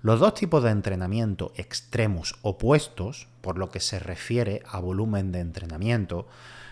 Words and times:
Los 0.00 0.20
dos 0.20 0.34
tipos 0.34 0.62
de 0.62 0.70
entrenamiento 0.70 1.52
extremos 1.56 2.36
opuestos, 2.42 3.26
por 3.40 3.58
lo 3.58 3.70
que 3.70 3.80
se 3.80 3.98
refiere 3.98 4.62
a 4.70 4.78
volumen 4.78 5.32
de 5.32 5.40
entrenamiento, 5.40 6.28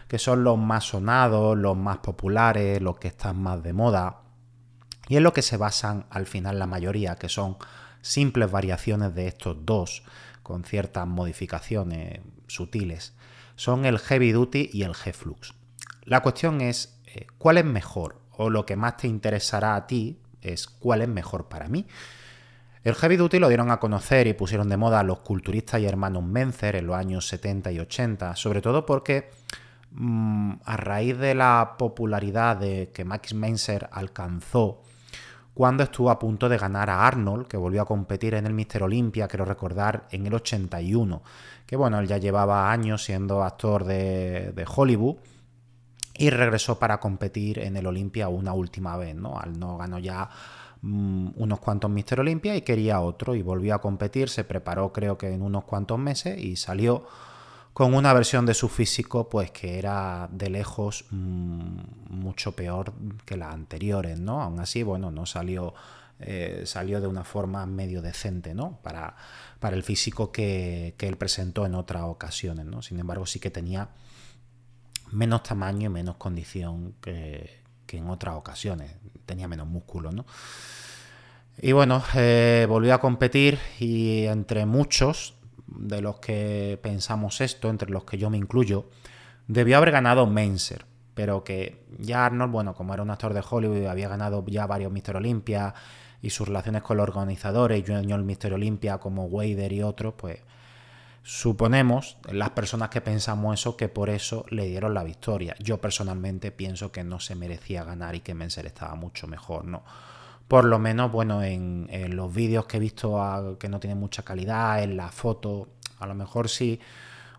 que 0.06 0.20
son 0.20 0.44
los 0.44 0.56
más 0.56 0.84
sonados, 0.84 1.58
los 1.58 1.76
más 1.76 1.98
populares, 1.98 2.80
los 2.80 2.98
que 2.98 3.08
están 3.08 3.42
más 3.42 3.62
de 3.64 3.72
moda, 3.72 4.20
y 5.08 5.16
en 5.16 5.24
lo 5.24 5.32
que 5.32 5.42
se 5.42 5.56
basan 5.56 6.06
al 6.10 6.26
final 6.26 6.60
la 6.60 6.66
mayoría, 6.66 7.16
que 7.16 7.28
son 7.28 7.56
simples 8.00 8.50
variaciones 8.50 9.14
de 9.14 9.26
estos 9.26 9.56
dos, 9.66 10.04
con 10.44 10.62
ciertas 10.62 11.08
modificaciones 11.08 12.20
sutiles, 12.46 13.14
son 13.56 13.84
el 13.84 13.98
heavy 13.98 14.30
duty 14.30 14.70
y 14.72 14.82
el 14.82 14.92
G-flux. 14.92 15.54
La 16.04 16.22
cuestión 16.22 16.60
es 16.60 17.00
eh, 17.06 17.26
cuál 17.38 17.58
es 17.58 17.64
mejor, 17.64 18.20
o 18.30 18.50
lo 18.50 18.64
que 18.64 18.76
más 18.76 18.98
te 18.98 19.08
interesará 19.08 19.74
a 19.74 19.88
ti 19.88 20.20
es 20.42 20.68
cuál 20.68 21.02
es 21.02 21.08
mejor 21.08 21.48
para 21.48 21.66
mí. 21.68 21.86
El 22.86 22.94
heavy 22.94 23.16
duty 23.16 23.40
lo 23.40 23.48
dieron 23.48 23.72
a 23.72 23.80
conocer 23.80 24.28
y 24.28 24.34
pusieron 24.34 24.68
de 24.68 24.76
moda 24.76 25.02
los 25.02 25.18
culturistas 25.18 25.80
y 25.80 25.86
hermanos 25.86 26.22
Menzer 26.22 26.76
en 26.76 26.86
los 26.86 26.94
años 26.94 27.26
70 27.26 27.72
y 27.72 27.80
80, 27.80 28.36
sobre 28.36 28.62
todo 28.62 28.86
porque 28.86 29.28
mm, 29.90 30.52
a 30.64 30.76
raíz 30.76 31.18
de 31.18 31.34
la 31.34 31.74
popularidad 31.76 32.56
de 32.56 32.92
que 32.94 33.04
Max 33.04 33.34
Menzer 33.34 33.88
alcanzó 33.90 34.84
cuando 35.52 35.82
estuvo 35.82 36.12
a 36.12 36.18
punto 36.20 36.48
de 36.48 36.58
ganar 36.58 36.88
a 36.88 37.04
Arnold, 37.04 37.48
que 37.48 37.56
volvió 37.56 37.82
a 37.82 37.86
competir 37.86 38.34
en 38.34 38.46
el 38.46 38.54
Mister 38.54 38.84
Olympia, 38.84 39.26
quiero 39.26 39.44
recordar, 39.44 40.06
en 40.12 40.24
el 40.24 40.34
81, 40.34 41.24
que 41.66 41.74
bueno, 41.74 41.98
él 41.98 42.06
ya 42.06 42.18
llevaba 42.18 42.70
años 42.70 43.02
siendo 43.02 43.42
actor 43.42 43.82
de, 43.82 44.52
de 44.52 44.64
Hollywood 44.64 45.16
y 46.14 46.30
regresó 46.30 46.78
para 46.78 47.00
competir 47.00 47.58
en 47.58 47.76
el 47.76 47.88
Olympia 47.88 48.28
una 48.28 48.52
última 48.52 48.96
vez, 48.96 49.16
¿no? 49.16 49.40
Al 49.40 49.58
no 49.58 49.76
ganó 49.76 49.98
ya 49.98 50.30
Mm, 50.82 51.30
unos 51.36 51.60
cuantos 51.60 51.90
Mister 51.90 52.20
Olympia 52.20 52.54
y 52.54 52.62
quería 52.62 53.00
otro 53.00 53.34
y 53.34 53.42
volvió 53.42 53.74
a 53.74 53.80
competir, 53.80 54.28
se 54.28 54.44
preparó 54.44 54.92
creo 54.92 55.16
que 55.16 55.32
en 55.32 55.42
unos 55.42 55.64
cuantos 55.64 55.98
meses 55.98 56.38
y 56.38 56.56
salió 56.56 57.06
con 57.72 57.94
una 57.94 58.12
versión 58.12 58.46
de 58.46 58.54
su 58.54 58.68
físico 58.68 59.28
pues 59.28 59.50
que 59.50 59.78
era 59.78 60.28
de 60.30 60.50
lejos 60.50 61.06
mm, 61.10 61.78
mucho 62.10 62.52
peor 62.52 62.92
que 63.24 63.36
las 63.36 63.52
anteriores, 63.54 64.20
¿no? 64.20 64.42
Aún 64.42 64.60
así, 64.60 64.82
bueno, 64.82 65.10
no 65.10 65.26
salió, 65.26 65.74
eh, 66.20 66.62
salió 66.66 67.00
de 67.00 67.06
una 67.06 67.24
forma 67.24 67.66
medio 67.66 68.02
decente, 68.02 68.54
¿no? 68.54 68.78
Para, 68.82 69.16
para 69.60 69.76
el 69.76 69.82
físico 69.82 70.32
que, 70.32 70.94
que, 70.98 71.08
él 71.08 71.16
presentó 71.16 71.66
en 71.66 71.74
otras 71.74 72.04
ocasiones, 72.04 72.64
¿no? 72.66 72.82
Sin 72.82 72.98
embargo, 72.98 73.26
sí 73.26 73.40
que 73.40 73.50
tenía 73.50 73.90
menos 75.12 75.42
tamaño 75.42 75.86
y 75.86 75.92
menos 75.92 76.16
condición 76.16 76.94
que, 77.00 77.65
que 77.86 77.98
en 77.98 78.08
otras 78.08 78.34
ocasiones. 78.34 78.96
Tenía 79.24 79.48
menos 79.48 79.66
músculo, 79.66 80.12
¿no? 80.12 80.26
Y 81.60 81.72
bueno, 81.72 82.02
eh, 82.14 82.66
volvió 82.68 82.94
a 82.94 83.00
competir 83.00 83.58
y 83.80 84.24
entre 84.24 84.66
muchos 84.66 85.34
de 85.66 86.02
los 86.02 86.16
que 86.18 86.78
pensamos 86.82 87.40
esto, 87.40 87.70
entre 87.70 87.90
los 87.90 88.04
que 88.04 88.18
yo 88.18 88.30
me 88.30 88.36
incluyo, 88.36 88.88
debió 89.48 89.78
haber 89.78 89.90
ganado 89.90 90.26
Menser, 90.26 90.84
pero 91.14 91.44
que 91.44 91.86
ya 91.98 92.26
Arnold, 92.26 92.52
bueno, 92.52 92.74
como 92.74 92.92
era 92.92 93.02
un 93.02 93.10
actor 93.10 93.32
de 93.32 93.42
Hollywood, 93.48 93.86
había 93.86 94.08
ganado 94.08 94.44
ya 94.46 94.66
varios 94.66 94.92
Mister 94.92 95.16
Olympia 95.16 95.74
y 96.20 96.30
sus 96.30 96.48
relaciones 96.48 96.82
con 96.82 96.98
los 96.98 97.08
organizadores, 97.08 97.88
el 97.88 98.24
Mister 98.24 98.52
Olympia 98.52 98.98
como 98.98 99.24
Wader 99.24 99.72
y 99.72 99.82
otros, 99.82 100.14
pues 100.16 100.40
Suponemos, 101.28 102.18
las 102.30 102.50
personas 102.50 102.88
que 102.88 103.00
pensamos 103.00 103.58
eso, 103.58 103.76
que 103.76 103.88
por 103.88 104.10
eso 104.10 104.44
le 104.50 104.68
dieron 104.68 104.94
la 104.94 105.02
victoria. 105.02 105.56
Yo 105.58 105.80
personalmente 105.80 106.52
pienso 106.52 106.92
que 106.92 107.02
no 107.02 107.18
se 107.18 107.34
merecía 107.34 107.82
ganar 107.82 108.14
y 108.14 108.20
que 108.20 108.32
Menser 108.32 108.64
estaba 108.66 108.94
mucho 108.94 109.26
mejor, 109.26 109.64
¿no? 109.64 109.82
Por 110.46 110.66
lo 110.66 110.78
menos, 110.78 111.10
bueno, 111.10 111.42
en, 111.42 111.88
los 112.14 112.32
vídeos 112.32 112.66
que 112.66 112.76
he 112.76 112.80
visto 112.80 113.56
que 113.58 113.68
no 113.68 113.80
tienen 113.80 113.98
mucha 113.98 114.22
calidad, 114.22 114.84
en 114.84 114.96
la 114.96 115.08
foto, 115.08 115.70
a 115.98 116.06
lo 116.06 116.14
mejor 116.14 116.48
si 116.48 116.78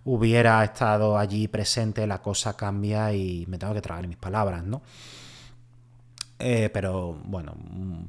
hubiera 0.03 0.61
estado 0.65 1.17
allí 1.17 1.47
presente, 1.47 2.05
la 2.07 2.21
cosa 2.21 2.57
cambia 2.57 3.13
y 3.13 3.45
me 3.47 3.57
tengo 3.57 3.73
que 3.73 3.81
tragar 3.81 4.05
mis 4.05 4.17
palabras, 4.17 4.65
¿no? 4.65 4.81
Eh, 6.39 6.69
pero 6.73 7.13
bueno, 7.23 7.55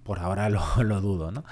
por 0.02 0.18
ahora 0.18 0.48
lo, 0.50 0.60
lo 0.82 1.00
dudo, 1.00 1.30
¿no? 1.30 1.44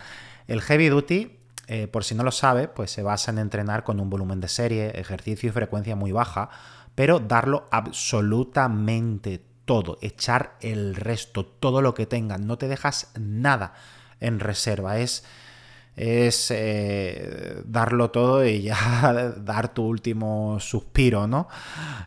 El 0.48 0.62
heavy 0.62 0.88
duty 0.88 1.45
eh, 1.68 1.88
por 1.88 2.04
si 2.04 2.14
no 2.14 2.22
lo 2.22 2.30
sabe, 2.30 2.68
pues 2.68 2.90
se 2.90 3.02
basa 3.02 3.30
en 3.30 3.38
entrenar 3.38 3.82
con 3.82 3.98
un 3.98 4.08
volumen 4.08 4.40
de 4.40 4.48
serie, 4.48 4.92
ejercicio 4.98 5.48
y 5.48 5.52
frecuencia 5.52 5.96
muy 5.96 6.12
baja, 6.12 6.48
pero 6.94 7.18
darlo 7.18 7.68
absolutamente 7.70 9.42
todo, 9.64 9.98
echar 10.00 10.56
el 10.60 10.94
resto, 10.94 11.44
todo 11.44 11.82
lo 11.82 11.92
que 11.92 12.06
tengas, 12.06 12.40
no 12.40 12.56
te 12.56 12.68
dejas 12.68 13.10
nada 13.18 13.74
en 14.20 14.38
reserva, 14.38 14.98
es, 14.98 15.24
es 15.96 16.52
eh, 16.52 17.62
darlo 17.64 18.12
todo 18.12 18.46
y 18.46 18.62
ya 18.62 19.34
dar 19.36 19.74
tu 19.74 19.84
último 19.86 20.58
suspiro, 20.60 21.26
¿no? 21.26 21.48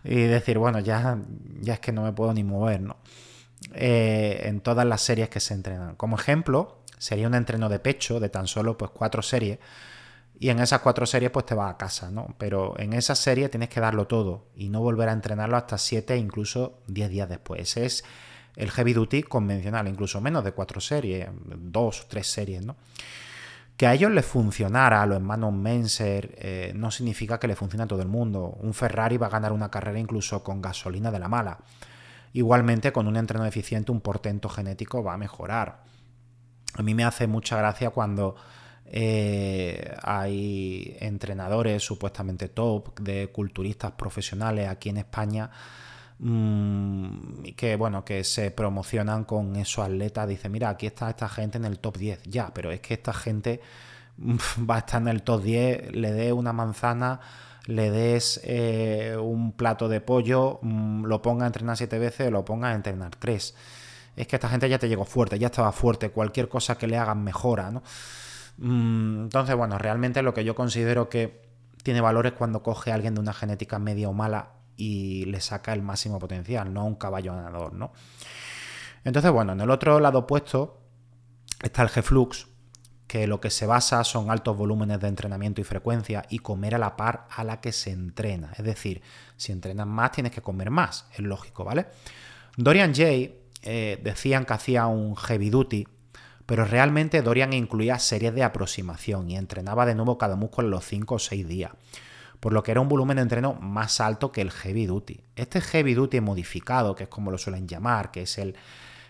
Y 0.06 0.22
decir, 0.22 0.58
bueno, 0.58 0.80
ya, 0.80 1.18
ya 1.60 1.74
es 1.74 1.80
que 1.82 1.92
no 1.92 2.04
me 2.04 2.14
puedo 2.14 2.34
ni 2.34 2.46
mover, 2.46 2.82
¿no? 2.82 2.98
Eh, 3.74 4.44
en 4.46 4.62
todas 4.62 4.86
las 4.86 5.02
series 5.02 5.30
que 5.30 5.42
se 5.42 5.54
entrenan. 5.54 5.96
Como 5.96 6.18
ejemplo, 6.18 6.80
sería 7.00 7.26
un 7.26 7.34
entreno 7.34 7.68
de 7.70 7.80
pecho 7.80 8.20
de 8.20 8.30
tan 8.30 8.46
solo 8.46 8.78
pues 8.78 8.92
cuatro 8.92 9.24
series 9.24 9.58
y 10.40 10.50
en 10.50 10.60
esas 10.60 10.80
cuatro 10.80 11.06
series 11.06 11.32
pues 11.32 11.46
te 11.46 11.54
vas 11.54 11.74
a 11.74 11.78
casa, 11.78 12.12
¿no? 12.12 12.36
Pero 12.38 12.80
en 12.80 12.94
esa 12.94 13.14
serie 13.14 13.50
tienes 13.50 13.68
que 13.68 13.82
darlo 13.82 14.08
todo 14.08 14.46
y 14.56 14.70
no 14.70 14.80
volver 14.80 15.10
a 15.10 15.12
entrenarlo 15.12 15.58
hasta 15.58 15.78
siete 15.78 16.14
e 16.14 16.18
incluso 16.18 16.80
diez 16.88 17.10
días 17.10 17.28
después. 17.28 17.62
Ese 17.62 17.86
es 17.86 18.06
el 18.56 18.72
heavy 18.72 18.94
duty 18.94 19.24
convencional, 19.24 19.88
incluso 19.90 20.22
menos 20.22 20.46
de 20.46 20.54
cuatro 20.54 20.80
series, 20.80 21.28
dos 21.58 22.04
o 22.04 22.08
tres 22.08 22.28
series, 22.28 22.66
¿no? 22.66 22.78
Que 23.76 23.88
a 23.88 23.94
ellos 23.94 24.12
les 24.12 24.26
funcionara, 24.26 25.02
a 25.02 25.06
los 25.06 25.18
hermanos 25.18 25.54
Menser, 25.54 26.36
eh, 26.38 26.72
no 26.76 26.92
significa 26.92 27.40
que 27.40 27.48
le 27.48 27.56
funcione 27.56 27.84
a 27.84 27.88
todo 27.88 28.02
el 28.02 28.10
mundo. 28.10 28.58
Un 28.60 28.74
Ferrari 28.74 29.18
va 29.18 29.28
a 29.28 29.30
ganar 29.30 29.52
una 29.54 29.72
carrera 29.72 30.00
incluso 30.00 30.44
con 30.44 30.62
gasolina 30.62 31.12
de 31.12 31.20
la 31.20 31.30
mala. 31.30 31.60
Igualmente, 32.34 32.92
con 32.92 33.08
un 33.08 33.18
entreno 33.18 33.46
eficiente, 33.46 33.92
un 33.92 34.02
portento 34.02 34.50
genético 34.50 35.04
va 35.04 35.14
a 35.14 35.18
mejorar. 35.18 35.89
A 36.76 36.84
mí 36.84 36.94
me 36.94 37.04
hace 37.04 37.28
mucha 37.28 37.58
gracia 37.58 37.90
cuando 37.90 38.36
eh, 38.92 39.96
hay 40.02 40.98
entrenadores 41.00 41.84
supuestamente 41.84 42.50
top 42.50 43.00
de 43.00 43.28
culturistas 43.28 43.92
profesionales 43.92 44.68
aquí 44.68 44.90
en 44.90 44.98
España 44.98 45.52
mm, 46.18 47.44
que 47.56 47.76
bueno, 47.76 48.04
que 48.04 48.24
se 48.24 48.50
promocionan 48.52 49.26
con 49.26 49.56
esos 49.56 49.86
atletas, 49.86 50.28
dice, 50.28 50.50
mira, 50.50 50.70
aquí 50.70 50.88
está 50.88 51.10
esta 51.10 51.30
gente 51.30 51.60
en 51.60 51.66
el 51.66 51.80
top 51.80 51.98
10, 51.98 52.24
ya, 52.24 52.52
pero 52.54 52.72
es 52.72 52.80
que 52.82 52.96
esta 52.96 53.14
gente 53.14 53.62
va 54.70 54.76
a 54.76 54.80
estar 54.80 55.02
en 55.02 55.08
el 55.10 55.22
top 55.24 55.44
10, 55.44 55.96
le 55.96 56.12
dé 56.12 56.34
una 56.34 56.54
manzana, 56.54 57.20
le 57.68 57.92
des 57.92 58.42
eh, 58.44 59.16
un 59.22 59.52
plato 59.52 59.88
de 59.88 60.02
pollo, 60.02 60.60
mm, 60.64 61.06
lo 61.06 61.22
ponga 61.22 61.46
a 61.46 61.48
entrenar 61.48 61.78
siete 61.78 62.00
veces 62.00 62.32
lo 62.32 62.44
ponga 62.44 62.70
a 62.70 62.74
entrenar 62.74 63.16
tres. 63.16 63.54
Es 64.20 64.28
que 64.28 64.36
esta 64.36 64.50
gente 64.50 64.68
ya 64.68 64.78
te 64.78 64.90
llegó 64.90 65.06
fuerte, 65.06 65.40
ya 65.40 65.48
estaba 65.48 65.72
fuerte, 65.72 66.10
cualquier 66.10 66.50
cosa 66.50 66.78
que 66.78 66.88
le 66.88 66.98
hagan 66.98 67.24
mejora, 67.24 67.72
¿no? 67.72 67.84
Mm, 68.58 69.24
entonces, 69.24 69.56
bueno, 69.56 69.78
realmente 69.78 70.22
lo 70.22 70.34
que 70.34 70.44
yo 70.44 70.56
considero 70.56 71.08
que 71.08 71.42
tiene 71.84 72.02
valores 72.02 72.34
cuando 72.34 72.62
coge 72.62 72.92
a 72.92 72.96
alguien 72.96 73.16
de 73.16 73.22
una 73.22 73.32
genética 73.32 73.80
media 73.80 74.10
o 74.10 74.14
mala 74.14 74.56
y 74.76 75.24
le 75.24 75.40
saca 75.40 75.72
el 75.72 75.82
máximo 75.82 76.20
potencial, 76.20 76.74
no 76.74 76.86
un 76.86 76.96
caballo 76.96 77.34
ganador, 77.34 77.72
¿no? 77.72 77.94
Entonces, 79.06 79.32
bueno, 79.32 79.54
en 79.54 79.62
el 79.62 79.70
otro 79.70 80.02
lado 80.02 80.20
opuesto 80.20 80.82
está 81.64 81.84
el 81.84 81.90
G-Flux, 81.90 82.50
que 83.08 83.26
lo 83.26 83.40
que 83.40 83.50
se 83.50 83.66
basa 83.68 84.04
son 84.04 84.30
altos 84.30 84.58
volúmenes 84.58 85.00
de 85.00 85.08
entrenamiento 85.08 85.62
y 85.62 85.64
frecuencia 85.64 86.26
y 86.30 86.40
comer 86.40 86.76
a 86.76 86.78
la 86.78 86.98
par 86.98 87.26
a 87.32 87.46
la 87.46 87.62
que 87.62 87.72
se 87.72 87.92
entrena. 87.92 88.52
Es 88.58 88.66
decir, 88.66 89.02
si 89.38 89.54
entrenas 89.54 89.88
más 89.88 90.12
tienes 90.12 90.34
que 90.34 90.42
comer 90.42 90.72
más, 90.72 91.08
es 91.14 91.22
lógico, 91.22 91.64
¿vale? 91.64 91.88
Dorian 92.58 92.94
Jay 92.94 93.39
eh, 93.62 94.00
decían 94.04 94.46
que 94.46 94.54
hacía 94.54 94.88
un 94.88 95.16
heavy 95.16 95.50
duty, 95.50 95.88
pero 96.46 96.66
realmente 96.66 97.22
Dorian 97.22 97.54
incluía 97.54 98.00
series 98.00 98.34
de 98.34 98.44
aproximación 98.44 99.30
y 99.30 99.38
entrenaba 99.38 99.86
de 99.86 99.96
nuevo 99.96 100.18
cada 100.18 100.36
músculo 100.36 100.68
en 100.68 100.72
los 100.72 100.86
5 100.86 101.16
o 101.16 101.20
6 101.20 101.48
días, 101.48 101.72
por 102.40 102.54
lo 102.54 102.64
que 102.64 102.72
era 102.72 102.82
un 102.82 102.90
volumen 102.90 103.18
de 103.18 103.24
entreno 103.24 103.54
más 103.54 104.02
alto 104.02 104.32
que 104.32 104.42
el 104.42 104.52
heavy 104.52 104.86
duty. 104.86 105.22
Este 105.36 105.62
heavy 105.62 105.94
duty 105.94 106.22
modificado, 106.22 106.96
que 106.96 107.04
es 107.04 107.10
como 107.10 107.32
lo 107.32 107.38
suelen 107.38 107.68
llamar, 107.68 108.12
que 108.12 108.24
es 108.24 108.38
el 108.38 108.56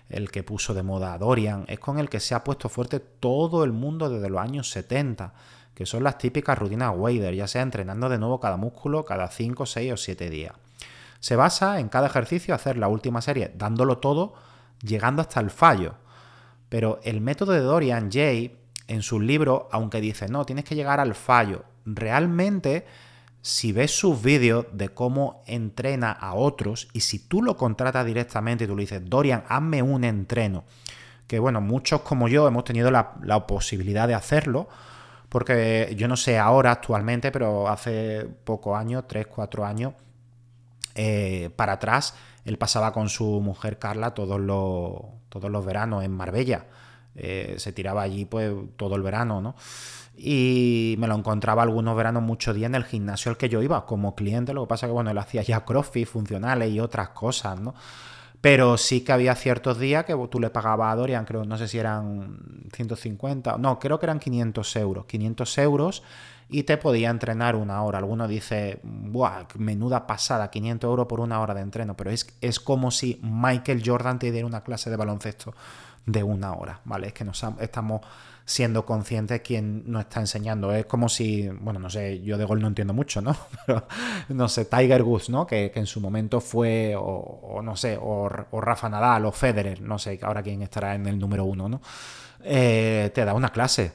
el 0.10 0.32
que 0.32 0.44
puso 0.44 0.74
de 0.74 0.84
moda 0.84 1.14
a 1.14 1.18
Dorian, 1.18 1.66
es 1.68 1.80
con 1.80 2.00
el 2.00 2.10
que 2.10 2.20
se 2.20 2.36
ha 2.36 2.44
puesto 2.44 2.68
fuerte 2.68 3.00
todo 3.00 3.64
el 3.64 3.72
mundo 3.72 4.10
desde 4.10 4.30
los 4.30 4.42
años 4.42 4.70
70, 4.72 5.34
que 5.76 5.86
son 5.86 6.04
las 6.04 6.18
típicas 6.18 6.58
rutinas 6.58 6.94
Wader, 6.96 7.36
ya 7.36 7.48
sea 7.48 7.62
entrenando 7.62 8.10
de 8.10 8.18
nuevo 8.18 8.40
cada 8.40 8.58
músculo 8.58 9.06
cada 9.06 9.30
5, 9.30 9.66
6 9.66 9.94
o 9.94 9.98
7 9.98 10.30
días. 10.30 10.54
Se 11.20 11.36
basa 11.36 11.80
en 11.80 11.90
cada 11.90 12.08
ejercicio 12.08 12.56
hacer 12.56 12.78
la 12.78 12.88
última 12.88 13.22
serie 13.22 13.52
dándolo 13.56 13.98
todo, 13.98 14.34
llegando 14.82 15.22
hasta 15.22 15.40
el 15.40 15.50
fallo. 15.50 15.96
Pero 16.70 17.00
el 17.04 17.22
método 17.22 17.52
de 17.54 17.60
Dorian 17.62 18.12
Jay, 18.12 18.58
en 18.88 19.02
su 19.02 19.20
libro, 19.20 19.68
aunque 19.72 20.02
dice, 20.02 20.28
no, 20.28 20.46
tienes 20.46 20.66
que 20.66 20.76
llegar 20.76 21.00
al 21.00 21.16
fallo, 21.16 21.64
realmente 21.86 22.86
si 23.42 23.72
ves 23.72 23.92
sus 23.92 24.22
vídeos 24.22 24.66
de 24.74 24.90
cómo 24.90 25.44
entrena 25.46 26.12
a 26.12 26.34
otros 26.34 26.90
y 26.94 27.02
si 27.02 27.20
tú 27.20 27.42
lo 27.42 27.56
contratas 27.56 28.06
directamente 28.06 28.64
y 28.64 28.68
tú 28.68 28.76
le 28.76 28.82
dices, 28.82 29.02
Dorian, 29.06 29.44
hazme 29.48 29.82
un 29.82 30.04
entreno, 30.04 30.66
que 31.28 31.40
bueno, 31.40 31.62
muchos 31.62 32.02
como 32.02 32.28
yo 32.28 32.48
hemos 32.48 32.64
tenido 32.64 32.92
la, 32.92 33.48
posibilidad 33.48 34.08
de 34.08 34.16
hacerlo, 34.16 34.68
porque 35.30 35.94
yo 35.96 36.08
no 36.08 36.18
sé 36.18 36.38
ahora 36.38 36.72
actualmente, 36.72 37.32
pero 37.32 37.70
hace 37.70 38.28
pocos 38.44 38.78
años, 38.78 39.06
3, 39.08 39.28
4 39.28 39.66
años, 39.66 39.94
eh, 41.02 41.50
para 41.56 41.74
atrás, 41.74 42.14
él 42.44 42.58
pasaba 42.58 42.92
con 42.92 43.08
su 43.08 43.40
mujer 43.40 43.80
Carla 43.80 44.14
todos 44.14 44.38
los, 44.38 44.94
todos 45.30 45.50
los 45.50 45.66
veranos 45.66 46.04
en 46.04 46.12
Marbella. 46.12 46.66
Eh, 47.16 47.56
se 47.58 47.72
tiraba 47.72 48.02
allí 48.02 48.26
pues 48.26 48.54
todo 48.76 48.98
el 48.98 49.02
verano, 49.02 49.40
¿no? 49.42 49.56
y 50.22 50.96
me 51.00 51.08
lo 51.08 51.16
encontraba 51.16 51.64
algunos 51.64 51.96
veranos 51.96 52.22
muchos 52.22 52.54
días 52.54 52.68
en 52.68 52.76
el 52.76 52.84
gimnasio 52.84 53.32
al 53.32 53.38
que 53.38 53.48
yo 53.48 53.62
iba 53.62 53.86
como 53.86 54.14
cliente. 54.14 54.54
Lo 54.54 54.64
que 54.64 54.68
pasa 54.68 54.88
que, 54.88 54.92
bueno, 54.92 55.10
él 55.10 55.18
hacía 55.18 55.42
ya 55.42 55.64
crossfit 55.64 56.06
funcionales 56.06 56.70
y 56.70 56.82
otras 56.82 57.10
cosas, 57.10 57.62
¿no? 57.62 57.74
Pero 58.42 58.78
sí 58.78 59.02
que 59.02 59.14
había 59.14 59.36
ciertos 59.36 59.80
días 59.80 60.04
que 60.04 60.16
tú 60.30 60.42
le 60.42 60.50
pagabas 60.50 60.92
a 60.92 60.96
Dorian, 60.98 61.24
creo, 61.24 61.46
no 61.46 61.58
sé 61.58 61.70
si 61.70 61.78
eran 61.78 62.68
150, 62.74 63.58
no, 63.58 63.80
creo 63.80 64.00
que 64.00 64.06
eran 64.06 64.20
500 64.20 64.76
euros. 64.76 65.06
500 65.06 65.58
euros 65.60 66.04
y 66.50 66.64
te 66.64 66.78
podía 66.78 67.10
entrenar 67.10 67.56
una 67.56 67.84
hora. 67.84 68.00
Alguno 68.00 68.28
dice, 68.28 68.80
¡buah! 68.84 69.46
Menuda 69.58 70.08
pasada, 70.08 70.50
500 70.50 70.88
euros 70.88 71.08
por 71.08 71.20
una 71.20 71.40
hora 71.40 71.54
de 71.54 71.62
entreno. 71.62 71.96
Pero 71.96 72.10
es, 72.10 72.36
es 72.42 72.60
como 72.60 72.90
si 72.90 73.20
Michael 73.22 73.84
Jordan 73.86 74.18
te 74.18 74.32
diera 74.32 74.48
una 74.48 74.64
clase 74.64 74.90
de 74.90 74.96
baloncesto 74.96 75.54
de 76.08 76.24
una 76.24 76.54
hora, 76.54 76.82
¿vale? 76.86 77.08
Es 77.08 77.14
que 77.14 77.24
nos 77.24 77.44
estamos 77.60 78.02
siendo 78.46 78.84
conscientes 78.84 79.42
quién 79.42 79.84
nos 79.92 80.02
está 80.02 80.22
enseñando. 80.22 80.74
Es 80.74 80.88
como 80.88 81.08
si, 81.08 81.48
bueno, 81.48 81.80
no 81.80 81.88
sé, 81.92 82.20
yo 82.22 82.36
de 82.36 82.46
gol 82.46 82.60
no 82.60 82.68
entiendo 82.68 82.96
mucho, 82.96 83.22
¿no? 83.22 83.36
Pero, 83.68 83.88
no 84.30 84.50
sé, 84.50 84.66
Tiger 84.66 85.04
Woods, 85.04 85.30
¿no? 85.30 85.46
Que, 85.46 85.72
en 85.76 85.86
su 85.86 86.02
momento 86.02 86.42
fue, 86.42 86.96
o, 86.98 87.62
no 87.64 87.76
sé, 87.76 88.00
o, 88.02 88.28
Rafa 88.28 88.90
Nadal 88.90 89.28
o 89.28 89.32
Federer, 89.32 89.82
no 89.82 90.00
sé, 90.00 90.20
ahora 90.24 90.42
quién 90.42 90.64
estará 90.64 90.96
en 90.96 91.06
el 91.06 91.20
número 91.20 91.46
uno, 91.46 91.70
¿no? 91.70 91.80
Eh, 92.42 93.12
te 93.14 93.24
da 93.24 93.36
una 93.36 93.50
clase 93.50 93.94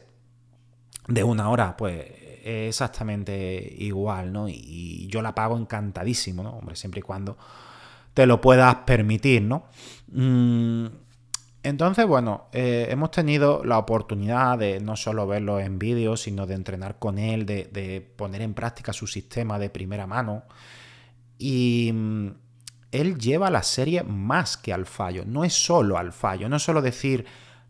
de 1.09 1.25
una 1.25 1.51
hora, 1.51 1.77
pues 1.77 2.24
exactamente 2.45 3.75
igual, 3.79 4.33
¿no? 4.33 4.49
Y 4.49 5.07
yo 5.09 5.23
la 5.23 5.35
pago 5.35 5.57
encantadísimo, 5.57 6.43
¿no? 6.43 6.51
Hombre, 6.51 6.77
siempre 6.77 7.01
y 7.01 7.03
cuando 7.03 7.37
te 8.13 8.27
lo 8.27 8.41
puedas 8.41 8.75
permitir, 8.87 9.43
¿no? 9.43 9.65
Mm, 10.13 10.87
entonces, 11.65 12.07
bueno, 12.07 12.49
eh, 12.53 12.89
hemos 12.91 13.11
tenido 13.11 13.65
la 13.65 13.79
oportunidad 13.79 14.59
de 14.59 14.81
no 14.81 14.97
solo 14.97 15.27
verlo 15.27 15.59
en 15.59 15.79
vídeo, 15.79 16.17
sino 16.17 16.47
de 16.47 16.55
entrenar 16.55 16.99
con 16.99 17.19
él, 17.19 17.47
de, 17.47 18.07
poner 18.17 18.43
en 18.43 18.53
práctica 18.53 18.93
su 18.93 19.07
sistema 19.07 19.59
de 19.59 19.71
primera 19.71 20.07
mano. 20.07 20.45
Y 21.39 21.91
mm, 21.93 22.29
él 22.93 23.19
lleva 23.19 23.51
la 23.51 23.63
serie 23.63 24.03
más 24.03 24.57
que 24.57 24.73
al 24.73 24.87
fallo, 24.87 25.25
no 25.27 25.43
es 25.43 25.55
solo 25.55 25.99
al 25.99 26.13
fallo, 26.13 26.49
no 26.49 26.57
es 26.57 26.63
solo 26.63 26.83
decir 26.83 27.25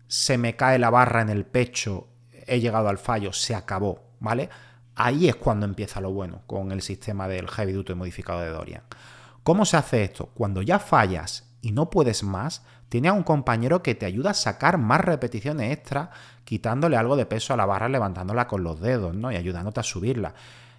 se 0.06 0.38
me 0.38 0.54
cae 0.56 0.78
la 0.78 0.90
barra 0.90 1.22
en 1.22 1.30
el 1.30 1.46
pecho, 1.46 2.08
he 2.46 2.60
llegado 2.60 2.88
al 2.88 2.98
fallo, 2.98 3.32
se 3.32 3.54
acabó, 3.54 4.02
¿vale? 4.20 4.48
Ahí 4.96 5.28
es 5.28 5.36
cuando 5.36 5.66
empieza 5.66 6.00
lo 6.00 6.12
bueno 6.12 6.42
con 6.46 6.70
el 6.72 6.82
sistema 6.82 7.26
del 7.28 7.48
heavy 7.48 7.72
duty 7.72 7.94
modificado 7.94 8.40
de 8.40 8.50
Dorian. 8.50 8.82
¿Cómo 9.42 9.64
se 9.64 9.76
hace 9.76 10.04
esto? 10.04 10.30
Cuando 10.34 10.62
ya 10.62 10.78
fallas 10.78 11.50
y 11.60 11.72
no 11.72 11.90
puedes 11.90 12.22
más, 12.22 12.62
tiene 12.88 13.08
a 13.08 13.12
un 13.12 13.24
compañero 13.24 13.82
que 13.82 13.94
te 13.94 14.06
ayuda 14.06 14.30
a 14.30 14.34
sacar 14.34 14.78
más 14.78 15.00
repeticiones 15.00 15.72
extra, 15.72 16.10
quitándole 16.44 16.96
algo 16.96 17.16
de 17.16 17.26
peso 17.26 17.52
a 17.52 17.56
la 17.56 17.66
barra, 17.66 17.88
levantándola 17.88 18.46
con 18.46 18.62
los 18.62 18.80
dedos, 18.80 19.14
¿no? 19.14 19.32
Y 19.32 19.36
ayudándote 19.36 19.80
a 19.80 19.82
subirla. 19.82 20.34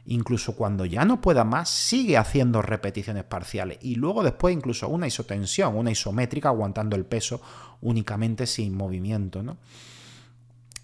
Incluso 0.06 0.56
cuando 0.56 0.86
ya 0.86 1.04
no 1.04 1.20
pueda 1.20 1.44
más, 1.44 1.68
sigue 1.68 2.18
haciendo 2.18 2.62
repeticiones 2.62 3.24
parciales. 3.24 3.80
Y 3.82 3.96
luego 3.96 4.24
después 4.24 4.56
incluso 4.56 4.88
una 4.88 5.08
isotensión, 5.08 5.76
una 5.76 5.92
isométrica, 5.92 6.50
aguantando 6.50 6.96
el 6.96 7.06
peso 7.06 7.42
únicamente 7.82 8.46
sin 8.46 8.76
movimiento, 8.76 9.44
¿no? 9.44 9.58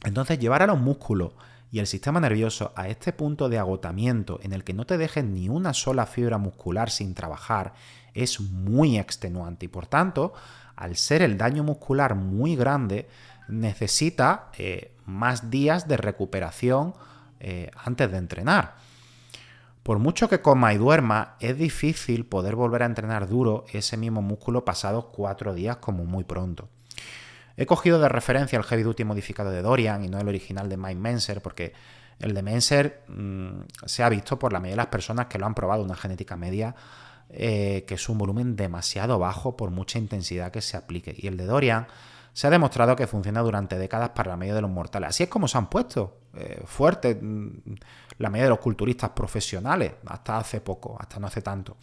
Entonces, 0.04 0.40
llevar 0.40 0.64
a 0.64 0.68
los 0.68 0.80
músculos 0.80 1.34
y 1.72 1.80
el 1.80 1.88
sistema 1.88 2.20
nervioso 2.20 2.74
a 2.76 2.90
este 2.90 3.14
punto 3.14 3.48
de 3.48 3.58
agotamiento 3.58 4.40
en 4.44 4.52
el 4.52 4.64
que 4.66 4.74
no 4.74 4.86
te 4.86 4.98
dejes 4.98 5.24
ni 5.24 5.48
una 5.48 5.74
sola 5.74 6.06
fibra 6.06 6.38
muscular 6.38 6.90
sin 6.90 7.16
trabajar 7.16 7.74
es 8.14 8.42
muy 8.42 9.00
extenuante 9.00 9.66
y 9.66 9.70
por 9.70 9.88
tanto, 9.88 10.34
al 10.76 10.98
ser 10.98 11.22
el 11.22 11.38
daño 11.38 11.64
muscular 11.64 12.16
muy 12.16 12.58
grande, 12.58 13.08
necesita 13.48 14.50
eh, 14.58 14.96
más 15.06 15.50
días 15.50 15.88
de 15.88 15.96
recuperación 15.96 16.94
eh, 17.40 17.72
antes 17.84 18.12
de 18.12 18.18
entrenar. 18.18 18.76
Por 19.84 19.98
mucho 19.98 20.30
que 20.30 20.42
coma 20.42 20.74
y 20.74 20.78
duerma, 20.78 21.36
es 21.40 21.58
difícil 21.58 22.26
poder 22.26 22.56
volver 22.56 22.84
a 22.84 22.86
entrenar 22.86 23.28
duro 23.28 23.66
ese 23.72 23.98
mismo 23.98 24.22
músculo 24.22 24.66
pasados 24.66 25.06
cuatro 25.06 25.54
días 25.54 25.78
como 25.78 26.06
muy 26.06 26.24
pronto. 26.24 26.70
He 27.62 27.68
cogido 27.68 28.00
de 28.00 28.10
referencia 28.10 28.58
el 28.58 28.64
Heavy 28.64 28.82
Duty 28.82 29.04
modificado 29.04 29.52
de 29.52 29.62
Dorian 29.62 30.04
y 30.04 30.08
no 30.08 30.20
el 30.20 30.28
original 30.28 30.68
de 30.68 30.78
Mike 30.78 31.00
Menser 31.00 31.44
porque 31.44 31.74
el 32.18 32.34
de 32.34 32.42
Menser 32.42 33.04
mm, 33.08 33.62
se 33.86 34.02
ha 34.02 34.10
visto 34.10 34.40
por 34.40 34.52
la 34.52 34.60
mayoría 34.60 34.78
de 34.78 34.78
las 34.78 34.88
personas 34.88 35.28
que 35.28 35.38
lo 35.38 35.46
han 35.46 35.54
probado 35.54 35.84
una 35.84 35.96
genética 35.96 36.36
media 36.36 36.74
eh, 37.30 37.86
que 37.88 37.94
es 37.94 38.10
un 38.10 38.18
volumen 38.18 38.56
demasiado 38.56 39.20
bajo 39.20 39.56
por 39.56 39.70
mucha 39.70 40.00
intensidad 40.00 40.52
que 40.52 40.60
se 40.60 40.76
aplique. 40.76 41.14
Y 41.16 41.28
el 41.28 41.38
de 41.38 41.46
Dorian 41.46 41.86
se 42.34 42.48
ha 42.48 42.50
demostrado 42.50 42.96
que 42.96 43.06
funciona 43.06 43.42
durante 43.42 43.78
décadas 43.78 44.10
para 44.10 44.32
la 44.32 44.38
mayoría 44.38 44.56
de 44.56 44.62
los 44.64 44.72
mortales. 44.72 45.10
Así 45.10 45.22
es 45.22 45.30
como 45.30 45.48
se 45.48 45.60
han 45.60 45.70
puesto 45.70 46.18
eh, 46.34 46.64
fuertes 46.66 47.16
mm, 47.22 47.50
la 48.18 48.32
mayoría 48.32 48.46
de 48.46 48.50
los 48.50 48.60
culturistas 48.60 49.12
profesionales, 49.12 49.94
hasta 50.08 50.38
hace 50.38 50.62
poco, 50.62 50.98
hasta 51.00 51.20
no 51.20 51.28
hace 51.28 51.44
tanto. 51.44 51.78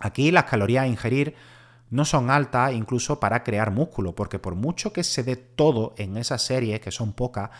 Aquí 0.00 0.30
las 0.30 0.44
calorías 0.44 0.84
a 0.84 0.86
ingerir 0.86 1.34
no 1.90 2.04
son 2.04 2.30
altas 2.30 2.72
incluso 2.72 3.20
para 3.20 3.42
crear 3.42 3.70
músculo, 3.70 4.14
porque 4.14 4.38
por 4.38 4.54
mucho 4.54 4.92
que 4.92 5.04
se 5.04 5.22
dé 5.22 5.36
todo 5.36 5.94
en 5.96 6.16
esa 6.16 6.38
serie, 6.38 6.80
que 6.80 6.90
son 6.90 7.12
pocas, 7.12 7.50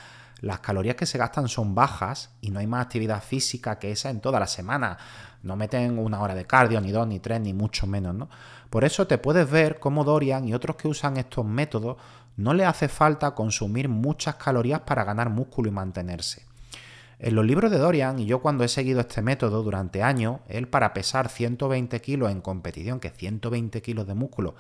las 0.40 0.61
calorías 0.61 0.97
que 0.97 1.06
se 1.06 1.18
gastan 1.18 1.49
son 1.49 1.75
bajas 1.75 2.30
y 2.40 2.50
no 2.50 2.59
hay 2.59 2.66
más 2.66 2.85
actividad 2.85 3.23
física 3.23 3.78
que 3.78 3.92
esa 3.92 4.11
en 4.11 4.21
toda 4.21 4.38
la 4.38 4.47
semana. 4.47 4.99
No 5.42 5.56
meten 5.56 5.99
una 5.99 6.21
hora 6.21 6.35
de 6.35 6.45
cardio, 6.45 6.80
ni 6.80 6.90
dos, 6.90 7.06
ni 7.06 7.21
tres, 7.21 7.40
ni 7.40 7.54
mucho 7.54 7.87
menos, 7.87 8.14
¿no? 8.14 8.28
Por 8.68 8.85
eso 8.85 9.06
te 9.06 9.16
puedes 9.16 9.50
ver 9.50 9.78
cómo 9.78 10.04
Dorian 10.04 10.47
y 10.47 10.54
otros 10.54 10.76
que 10.76 10.88
usan 10.88 11.16
estos 11.16 11.47
métodos 11.47 11.97
no 12.37 12.52
le 12.52 12.66
hace 12.66 12.88
falta 12.88 13.35
consumir 13.35 13.88
muchas 13.88 14.35
calorías 14.35 14.80
para 14.80 15.04
ganar 15.04 15.30
músculo 15.30 15.68
y 15.68 15.73
mantenerse. 15.73 16.45
En 17.19 17.35
los 17.35 17.47
libros 17.47 17.71
de 17.71 17.79
Dorian, 17.79 18.19
y 18.19 18.27
yo 18.27 18.41
cuando 18.41 18.63
he 18.63 18.69
seguido 18.69 19.01
este 19.01 19.23
método 19.23 19.63
durante 19.63 20.03
años, 20.03 20.41
él 20.49 20.69
para 20.69 20.93
pesar 20.93 21.29
120 21.29 22.01
kilos 22.01 22.31
en 22.31 22.43
competición, 22.43 23.01
que 23.01 23.11
120 23.11 23.81
kilos 23.81 24.07
de 24.07 24.15
músculo 24.15 24.55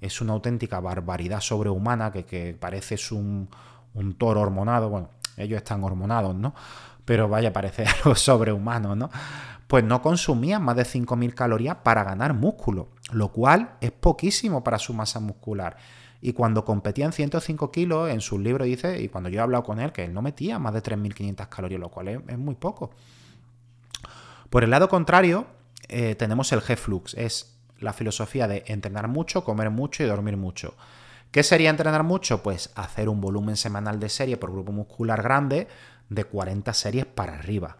es 0.00 0.20
una 0.20 0.34
auténtica 0.34 0.78
barbaridad 0.78 1.40
sobrehumana, 1.40 2.12
que, 2.12 2.24
que 2.24 2.56
parece 2.58 2.96
un, 3.12 3.48
un 3.94 4.14
toro 4.14 4.42
hormonado, 4.42 4.88
bueno, 4.88 5.10
ellos 5.36 5.56
están 5.56 5.82
hormonados, 5.82 6.34
¿no? 6.34 6.54
Pero 7.04 7.28
vaya, 7.28 7.52
parece 7.52 7.84
algo 8.04 8.14
sobrehumano, 8.14 8.94
¿no? 8.94 9.10
Pues 9.66 9.82
no 9.82 10.00
consumían 10.00 10.62
más 10.62 10.76
de 10.76 10.84
5.000 10.84 11.34
calorías 11.34 11.76
para 11.82 12.04
ganar 12.04 12.34
músculo, 12.34 12.88
lo 13.10 13.32
cual 13.32 13.72
es 13.80 13.90
poquísimo 13.90 14.62
para 14.62 14.78
su 14.78 14.94
masa 14.94 15.18
muscular. 15.18 15.76
Y 16.20 16.32
cuando 16.32 16.64
competía 16.64 17.04
en 17.04 17.12
105 17.12 17.70
kilos, 17.70 18.10
en 18.10 18.20
su 18.20 18.38
libro 18.38 18.64
dice, 18.64 19.00
y 19.00 19.08
cuando 19.08 19.28
yo 19.28 19.40
he 19.40 19.42
hablado 19.42 19.64
con 19.64 19.80
él, 19.80 19.92
que 19.92 20.04
él 20.04 20.14
no 20.14 20.22
metía 20.22 20.58
más 20.58 20.74
de 20.74 20.82
3.500 20.82 21.48
calorías, 21.48 21.80
lo 21.80 21.90
cual 21.90 22.08
es, 22.08 22.38
muy 22.38 22.54
poco. 22.54 22.90
Por 24.50 24.64
el 24.64 24.70
lado 24.70 24.88
contrario, 24.88 25.46
eh, 25.88 26.14
tenemos 26.14 26.52
el 26.52 26.60
G-Flux, 26.60 27.14
es 27.14 27.58
la 27.78 27.92
filosofía 27.92 28.48
de 28.48 28.64
entrenar 28.66 29.08
mucho, 29.08 29.44
comer 29.44 29.70
mucho 29.70 30.02
y 30.02 30.06
dormir 30.06 30.36
mucho. 30.36 30.74
¿Qué 31.30 31.42
sería 31.42 31.70
entrenar 31.70 32.02
mucho? 32.02 32.42
Pues 32.42 32.70
hacer 32.74 33.08
un 33.08 33.20
volumen 33.20 33.56
semanal 33.56 34.00
de 34.00 34.08
serie 34.08 34.36
por 34.36 34.52
grupo 34.52 34.72
muscular 34.72 35.22
grande 35.22 35.68
de 36.08 36.24
40 36.24 36.72
series 36.72 37.04
para 37.04 37.34
arriba 37.34 37.76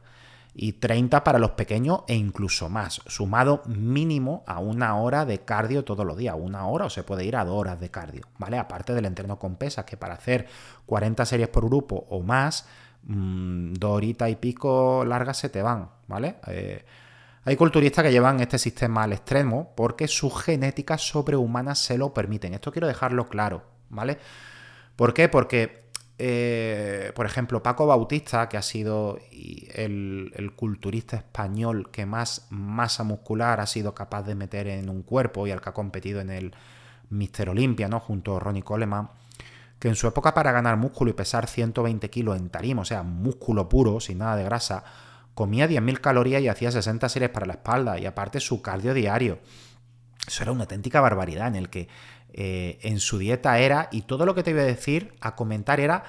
y 0.58 0.72
30 0.72 1.22
para 1.22 1.38
los 1.38 1.50
pequeños 1.50 2.00
e 2.08 2.14
incluso 2.14 2.70
más, 2.70 3.02
sumado 3.06 3.62
mínimo 3.66 4.42
a 4.46 4.58
una 4.58 4.96
hora 4.96 5.26
de 5.26 5.40
cardio 5.40 5.84
todos 5.84 6.06
los 6.06 6.16
días, 6.16 6.34
una 6.38 6.66
hora 6.66 6.86
o 6.86 6.90
se 6.90 7.02
puede 7.02 7.26
ir 7.26 7.36
a 7.36 7.44
dos 7.44 7.56
horas 7.56 7.78
de 7.78 7.90
cardio, 7.90 8.22
¿vale? 8.38 8.58
Aparte 8.58 8.94
del 8.94 9.04
entreno 9.04 9.38
con 9.38 9.56
pesas, 9.56 9.84
que 9.84 9.98
para 9.98 10.14
hacer 10.14 10.46
40 10.86 11.26
series 11.26 11.50
por 11.50 11.66
grupo 11.66 12.06
o 12.08 12.22
más, 12.22 12.66
mmm, 13.02 13.75
dos 13.75 13.96
horitas 13.96 14.30
y 14.30 14.36
pico 14.36 15.04
largas 15.04 15.36
se 15.36 15.50
te 15.50 15.60
van, 15.60 15.90
¿vale? 16.08 16.36
Eh, 16.46 16.86
hay 17.44 17.54
culturistas 17.54 18.02
que 18.02 18.10
llevan 18.10 18.40
este 18.40 18.58
sistema 18.58 19.02
al 19.02 19.12
extremo 19.12 19.75
porque 19.76 20.08
sus 20.08 20.42
genéticas 20.42 21.02
sobrehumanas 21.06 21.78
se 21.80 21.98
lo 21.98 22.14
permiten. 22.14 22.54
Esto 22.54 22.72
quiero 22.72 22.88
dejarlo 22.88 23.28
claro, 23.28 23.62
¿vale? 23.90 24.18
¿Por 24.96 25.12
qué? 25.12 25.28
Porque 25.28 25.85
eh, 26.18 27.12
por 27.14 27.26
ejemplo, 27.26 27.62
Paco 27.62 27.87
Bautista, 27.87 28.49
que 28.49 28.56
ha 28.56 28.62
sido 28.62 29.18
el, 29.75 30.52
culturista 30.56 31.16
español 31.16 31.90
que 31.90 32.06
más 32.06 32.46
masa 32.49 33.04
muscular 33.04 33.61
ha 33.61 33.66
sido 33.66 33.94
capaz 33.94 34.23
de 34.23 34.35
meter 34.35 34.66
en 34.68 34.88
un 34.88 35.02
cuerpo 35.02 35.46
y 35.46 35.50
al 35.50 35.61
que 35.61 35.68
ha 35.68 35.75
competido 35.75 36.20
en 36.20 36.30
el 36.30 36.54
Mister 37.11 37.50
Olimpia, 37.50 37.88
¿no? 37.88 38.00
Junto 38.00 38.37
a 38.37 38.40
Ronnie 38.40 38.62
Coleman, 38.62 39.11
que 39.78 39.88
en 39.88 39.94
su 39.94 40.06
época 40.06 40.32
para 40.32 40.52
ganar 40.52 40.78
músculo 40.78 41.11
y 41.11 41.14
pesar 41.14 41.46
120 41.46 42.08
kilos 42.08 42.37
en 42.37 42.49
tarima, 42.49 42.82
o 42.82 42.87
sea, 42.87 43.02
músculo 43.02 43.68
puro, 43.68 44.00
sin 44.00 44.18
nada 44.18 44.37
de 44.37 44.44
grasa, 44.44 44.85
comía 45.35 45.68
10.000 45.68 46.00
calorías 46.00 46.40
y 46.40 46.49
hacía 46.49 46.70
60 46.70 47.08
series 47.11 47.30
para 47.30 47.44
la 47.44 47.54
espalda, 47.54 47.99
y 47.99 48.06
aparte 48.06 48.40
su 48.40 48.62
cardio 48.62 48.94
diario. 48.94 49.38
Eso 50.26 50.42
era 50.42 50.52
una 50.52 50.62
auténtica 50.62 51.00
barbaridad 51.00 51.49
en 51.49 51.56
el 51.56 51.68
que 51.68 51.88
eh, 52.38 52.78
en 52.82 53.00
su 53.00 53.16
dieta 53.16 53.58
era, 53.58 53.88
y 53.90 54.02
todo 54.02 54.26
lo 54.26 54.34
que 54.34 54.42
te 54.42 54.52
voy 54.52 54.60
a 54.60 54.66
decir, 54.66 55.14
a 55.22 55.34
comentar 55.34 55.80
era 55.80 56.04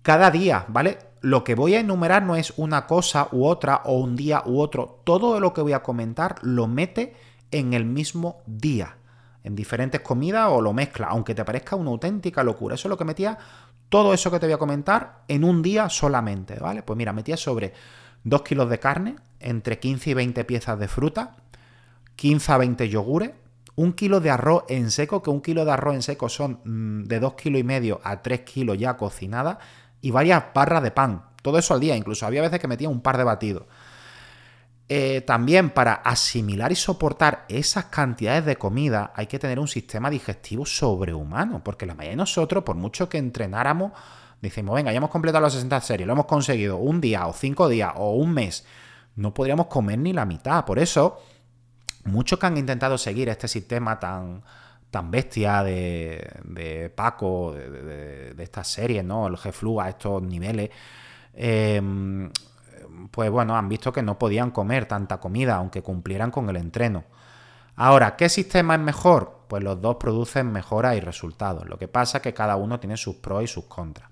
cada 0.00 0.30
día, 0.30 0.64
¿vale? 0.68 0.98
Lo 1.20 1.44
que 1.44 1.54
voy 1.54 1.74
a 1.74 1.80
enumerar 1.80 2.22
no 2.22 2.36
es 2.36 2.54
una 2.56 2.86
cosa 2.86 3.28
u 3.32 3.44
otra 3.44 3.82
o 3.84 3.98
un 3.98 4.16
día 4.16 4.42
u 4.46 4.60
otro. 4.60 5.02
Todo 5.04 5.40
lo 5.40 5.52
que 5.52 5.60
voy 5.60 5.74
a 5.74 5.82
comentar 5.82 6.36
lo 6.40 6.68
mete 6.68 7.14
en 7.50 7.74
el 7.74 7.84
mismo 7.84 8.40
día, 8.46 8.96
en 9.44 9.54
diferentes 9.54 10.00
comidas 10.00 10.48
o 10.50 10.62
lo 10.62 10.72
mezcla, 10.72 11.08
aunque 11.08 11.34
te 11.34 11.44
parezca 11.44 11.76
una 11.76 11.90
auténtica 11.90 12.42
locura. 12.42 12.76
Eso 12.76 12.88
es 12.88 12.90
lo 12.90 12.96
que 12.96 13.04
metía 13.04 13.36
todo 13.90 14.14
eso 14.14 14.30
que 14.30 14.40
te 14.40 14.46
voy 14.46 14.54
a 14.54 14.58
comentar 14.58 15.22
en 15.28 15.44
un 15.44 15.60
día 15.60 15.90
solamente, 15.90 16.58
¿vale? 16.58 16.82
Pues 16.82 16.96
mira, 16.96 17.12
metía 17.12 17.36
sobre 17.36 17.74
2 18.24 18.40
kilos 18.40 18.70
de 18.70 18.78
carne, 18.78 19.16
entre 19.38 19.78
15 19.78 20.08
y 20.10 20.14
20 20.14 20.44
piezas 20.44 20.78
de 20.78 20.88
fruta, 20.88 21.36
15 22.16 22.52
a 22.52 22.56
20 22.56 22.88
yogures, 22.88 23.32
un 23.76 23.92
kilo 23.92 24.20
de 24.20 24.30
arroz 24.30 24.64
en 24.68 24.90
seco, 24.90 25.22
que 25.22 25.30
un 25.30 25.40
kilo 25.40 25.64
de 25.64 25.72
arroz 25.72 25.94
en 25.94 26.02
seco 26.02 26.28
son 26.28 26.60
mm, 26.64 27.04
de 27.04 27.20
2 27.20 27.34
kilos 27.34 27.60
y 27.60 27.64
medio 27.64 28.00
a 28.04 28.22
3 28.22 28.40
kilos 28.40 28.78
ya 28.78 28.96
cocinada, 28.96 29.58
y 30.00 30.10
varias 30.10 30.44
barras 30.54 30.82
de 30.82 30.90
pan. 30.90 31.24
Todo 31.42 31.58
eso 31.58 31.74
al 31.74 31.80
día, 31.80 31.96
incluso 31.96 32.26
había 32.26 32.42
veces 32.42 32.60
que 32.60 32.68
metía 32.68 32.88
un 32.88 33.00
par 33.00 33.16
de 33.16 33.24
batidos. 33.24 33.64
Eh, 34.88 35.22
también 35.22 35.70
para 35.70 35.94
asimilar 35.94 36.70
y 36.70 36.74
soportar 36.74 37.46
esas 37.48 37.86
cantidades 37.86 38.44
de 38.44 38.56
comida 38.56 39.12
hay 39.16 39.26
que 39.26 39.38
tener 39.38 39.58
un 39.58 39.68
sistema 39.68 40.10
digestivo 40.10 40.66
sobrehumano, 40.66 41.64
porque 41.64 41.86
la 41.86 41.94
mayoría 41.94 42.10
de 42.10 42.16
nosotros, 42.16 42.62
por 42.62 42.76
mucho 42.76 43.08
que 43.08 43.16
entrenáramos, 43.16 43.92
decimos, 44.42 44.74
venga, 44.74 44.92
ya 44.92 44.98
hemos 44.98 45.08
completado 45.08 45.42
las 45.42 45.54
60 45.54 45.80
series, 45.80 46.06
lo 46.06 46.12
hemos 46.12 46.26
conseguido 46.26 46.76
un 46.76 47.00
día 47.00 47.26
o 47.26 47.32
cinco 47.32 47.68
días 47.68 47.92
o 47.96 48.16
un 48.16 48.34
mes, 48.34 48.66
no 49.16 49.32
podríamos 49.32 49.66
comer 49.66 49.98
ni 49.98 50.12
la 50.12 50.26
mitad. 50.26 50.64
Por 50.64 50.78
eso, 50.78 51.18
muchos 52.04 52.38
que 52.38 52.46
han 52.46 52.56
intentado 52.56 52.98
seguir 52.98 53.28
este 53.28 53.48
sistema 53.48 53.98
tan, 53.98 54.42
tan 54.90 55.10
bestia 55.10 55.62
de, 55.62 56.92
Paco, 56.94 57.54
de, 57.54 58.34
estas 58.38 58.68
series, 58.68 59.04
¿no? 59.04 59.26
El 59.26 59.36
G-Flu 59.36 59.80
a 59.80 59.88
estos 59.88 60.22
niveles, 60.22 60.70
em, 61.34 62.30
pues 63.10 63.30
bueno, 63.30 63.56
han 63.56 63.68
visto 63.68 63.92
que 63.92 64.02
no 64.02 64.18
podían 64.18 64.50
comer 64.50 64.86
tanta 64.86 65.18
comida, 65.18 65.56
aunque 65.56 65.82
cumplieran 65.82 66.30
con 66.30 66.48
el 66.50 66.56
entreno. 66.56 67.04
Ahora, 67.76 68.16
¿qué 68.16 68.28
sistema 68.28 68.74
es 68.74 68.80
mejor? 68.80 69.44
Pues 69.48 69.62
los 69.62 69.80
dos 69.80 69.96
producen 69.96 70.52
mejoras 70.52 70.96
y 70.96 71.00
resultados. 71.00 71.66
Lo 71.66 71.78
que 71.78 71.88
pasa 71.88 72.18
es 72.18 72.22
que 72.22 72.34
cada 72.34 72.56
uno 72.56 72.78
tiene 72.78 72.96
sus 72.96 73.16
pros 73.16 73.44
y 73.44 73.46
sus 73.46 73.64
contras. 73.64 74.10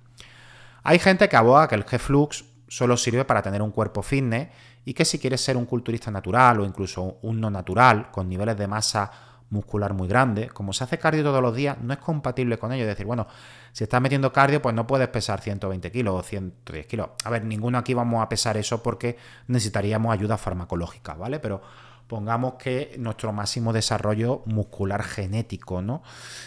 Hay 0.82 0.98
gente 0.98 1.28
que 1.28 1.36
aboga 1.36 1.68
que 1.68 1.74
el 1.74 1.84
G-Flux 1.84 2.44
solo 2.68 2.96
sirve 2.96 3.24
para 3.24 3.42
tener 3.42 3.60
un 3.60 3.70
cuerpo 3.70 4.02
fitness 4.02 4.48
y 4.84 4.94
que 4.94 5.04
si 5.04 5.18
quieres 5.18 5.40
ser 5.40 5.56
un 5.56 5.66
culturista 5.66 6.10
natural 6.10 6.60
o 6.60 6.64
incluso 6.64 7.18
un 7.22 7.40
no 7.40 7.50
natural, 7.50 8.10
con 8.10 8.28
niveles 8.28 8.56
de 8.56 8.66
masa 8.66 9.10
muscular 9.50 9.92
muy 9.92 10.08
grande, 10.08 10.48
como 10.48 10.72
se 10.72 10.84
hace 10.84 10.98
cardio 10.98 11.24
todos 11.24 11.42
los 11.42 11.54
días, 11.54 11.76
no 11.82 11.92
es 11.92 11.98
compatible 11.98 12.58
con 12.58 12.72
ello. 12.72 12.84
Es 12.84 12.88
decir, 12.88 13.06
bueno, 13.06 13.26
si 13.72 13.84
estás 13.84 14.00
metiendo 14.00 14.32
cardio, 14.32 14.62
pues 14.62 14.74
no 14.74 14.86
puedes 14.86 15.08
pesar 15.08 15.40
120 15.40 15.90
kilos 15.90 16.14
o 16.14 16.22
110 16.22 16.86
kilos. 16.86 17.10
A 17.24 17.30
ver, 17.30 17.44
ninguno 17.44 17.78
aquí 17.78 17.92
vamos 17.92 18.22
a 18.22 18.28
pesar 18.28 18.56
eso 18.56 18.82
porque 18.82 19.16
necesitaríamos 19.48 20.12
ayuda 20.12 20.38
farmacológica, 20.38 21.14
¿vale? 21.14 21.40
Pero 21.40 21.60
pongamos 22.06 22.54
que 22.54 22.94
nuestro 22.98 23.32
máximo 23.32 23.72
desarrollo 23.72 24.42
muscular 24.46 25.02
genético, 25.02 25.82
¿no? 25.82 26.02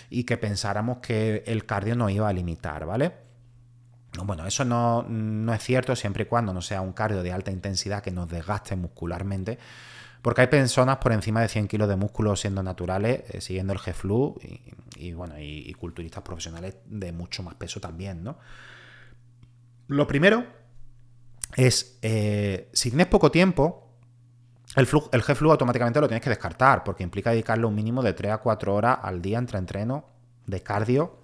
Y 0.10 0.24
que 0.24 0.38
pensáramos 0.38 0.98
que 0.98 1.44
el 1.46 1.66
cardio 1.66 1.96
nos 1.96 2.12
iba 2.12 2.28
a 2.28 2.34
limitar, 2.34 2.86
¿vale? 2.86 3.33
Bueno, 4.24 4.46
eso 4.46 4.64
no, 4.64 5.04
no 5.04 5.54
es 5.54 5.64
cierto 5.64 5.96
siempre 5.96 6.24
y 6.24 6.26
cuando 6.28 6.54
no 6.54 6.62
sea 6.62 6.82
un 6.82 6.94
cardio 6.94 7.24
de 7.24 7.32
alta 7.32 7.52
intensidad 7.52 8.04
que 8.04 8.12
nos 8.12 8.30
desgaste 8.30 8.76
muscularmente 8.76 9.58
porque 10.24 10.40
hay 10.40 10.48
personas 10.48 10.98
por 10.98 11.12
encima 11.12 11.42
de 11.42 11.50
100 11.50 11.68
kilos 11.68 11.90
de 11.90 11.98
músculo 11.98 12.38
siendo 12.38 12.64
naturales, 12.64 13.24
eh, 13.28 13.42
siguiendo 13.42 13.74
el 13.74 13.80
G-Flu 13.80 14.40
y, 14.96 15.12
bueno, 15.12 15.38
y, 15.38 15.72
culturistas 15.74 16.24
profesionales 16.24 16.78
de 16.86 17.12
mucho 17.12 17.44
más 17.44 17.56
peso 17.56 17.82
también, 17.82 18.24
¿no? 18.24 18.38
Lo 19.88 20.08
primero 20.08 20.46
es, 21.58 22.00
eh, 22.02 22.70
si 22.72 22.90
tienes 22.90 23.08
poco 23.08 23.32
tiempo, 23.32 23.90
el, 24.78 24.88
el 25.12 25.24
G-Flu 25.24 25.52
automáticamente 25.52 26.00
lo 26.00 26.08
tienes 26.08 26.24
que 26.24 26.30
descartar, 26.30 26.86
porque 26.86 27.04
implica 27.04 27.32
dedicarle 27.32 27.66
un 27.66 27.76
mínimo 27.76 28.02
de 28.02 28.14
3 28.14 28.32
a 28.32 28.38
4 28.38 28.74
horas 28.74 29.00
al 29.02 29.22
día 29.22 29.38
entre 29.38 29.60
entreno 29.60 30.06
de 30.46 30.64
cardio 30.64 31.18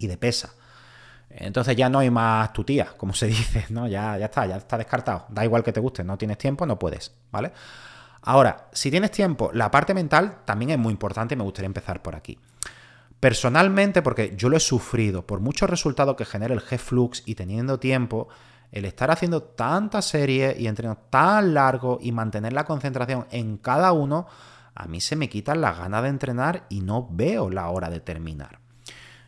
y 0.00 0.08
de 0.08 0.18
pesa. 0.18 0.52
Entonces 1.30 1.76
ya 1.76 1.88
no 1.88 2.00
hay 2.00 2.10
más 2.10 2.52
tutía, 2.52 2.88
como 2.96 3.14
se 3.14 3.26
dice, 3.28 3.66
¿no? 3.70 3.86
Ya, 3.86 4.18
ya 4.18 4.26
está, 4.26 4.46
ya 4.46 4.56
está 4.56 4.76
descartado. 4.76 5.26
Da 5.28 5.44
igual 5.44 5.62
que 5.62 5.72
te 5.72 5.80
guste, 5.80 6.04
no 6.04 6.18
tienes 6.18 6.38
tiempo, 6.38 6.66
no 6.66 6.78
puedes, 6.78 7.12
¿vale? 7.30 7.52
Ahora, 8.22 8.68
si 8.72 8.90
tienes 8.90 9.10
tiempo, 9.12 9.50
la 9.54 9.70
parte 9.70 9.94
mental 9.94 10.40
también 10.44 10.72
es 10.72 10.78
muy 10.78 10.92
importante 10.92 11.34
y 11.34 11.38
me 11.38 11.44
gustaría 11.44 11.66
empezar 11.66 12.02
por 12.02 12.14
aquí. 12.14 12.38
Personalmente, 13.18 14.02
porque 14.02 14.34
yo 14.36 14.48
lo 14.48 14.56
he 14.56 14.60
sufrido, 14.60 15.26
por 15.26 15.40
muchos 15.40 15.68
resultados 15.70 16.16
que 16.16 16.24
genera 16.24 16.54
el 16.54 16.60
G-Flux 16.60 17.22
y 17.26 17.34
teniendo 17.34 17.78
tiempo, 17.78 18.28
el 18.72 18.84
estar 18.84 19.10
haciendo 19.10 19.42
tantas 19.42 20.06
series 20.06 20.58
y 20.58 20.66
entrenos 20.66 20.98
tan 21.10 21.54
largos 21.54 21.98
y 22.02 22.12
mantener 22.12 22.52
la 22.52 22.64
concentración 22.64 23.26
en 23.30 23.56
cada 23.56 23.92
uno, 23.92 24.26
a 24.74 24.86
mí 24.86 25.00
se 25.00 25.16
me 25.16 25.28
quitan 25.28 25.60
las 25.60 25.78
ganas 25.78 26.02
de 26.02 26.08
entrenar 26.08 26.66
y 26.68 26.80
no 26.80 27.08
veo 27.10 27.50
la 27.50 27.68
hora 27.68 27.90
de 27.90 28.00
terminar. 28.00 28.59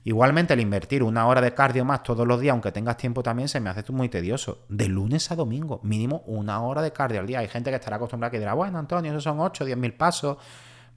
Igualmente, 0.05 0.55
el 0.55 0.61
invertir 0.61 1.03
una 1.03 1.27
hora 1.27 1.41
de 1.41 1.55
cardio 1.55 1.85
más 1.85 2.03
todos 2.03 2.27
los 2.27 2.41
días, 2.41 2.53
aunque 2.53 2.73
tengas 2.73 2.97
tiempo 2.97 3.23
también, 3.23 3.49
se 3.49 3.61
me 3.61 3.71
hace 3.71 3.85
muy 3.93 4.09
tedioso. 4.09 4.65
De 4.69 4.89
lunes 4.89 5.31
a 5.31 5.37
domingo, 5.37 5.81
mínimo 5.85 6.25
una 6.27 6.61
hora 6.61 6.83
de 6.83 6.93
cardio 6.93 7.21
al 7.21 7.27
día. 7.27 7.39
Hay 7.39 7.49
gente 7.49 7.71
que 7.71 7.77
estará 7.77 7.97
acostumbrada 7.97 8.31
que 8.31 8.39
dirá, 8.41 8.55
bueno, 8.55 8.79
Antonio, 8.79 9.13
esos 9.13 9.23
son 9.23 9.39
8, 9.39 9.65
10 9.65 9.79
mil 9.79 9.95
pasos. 9.95 10.39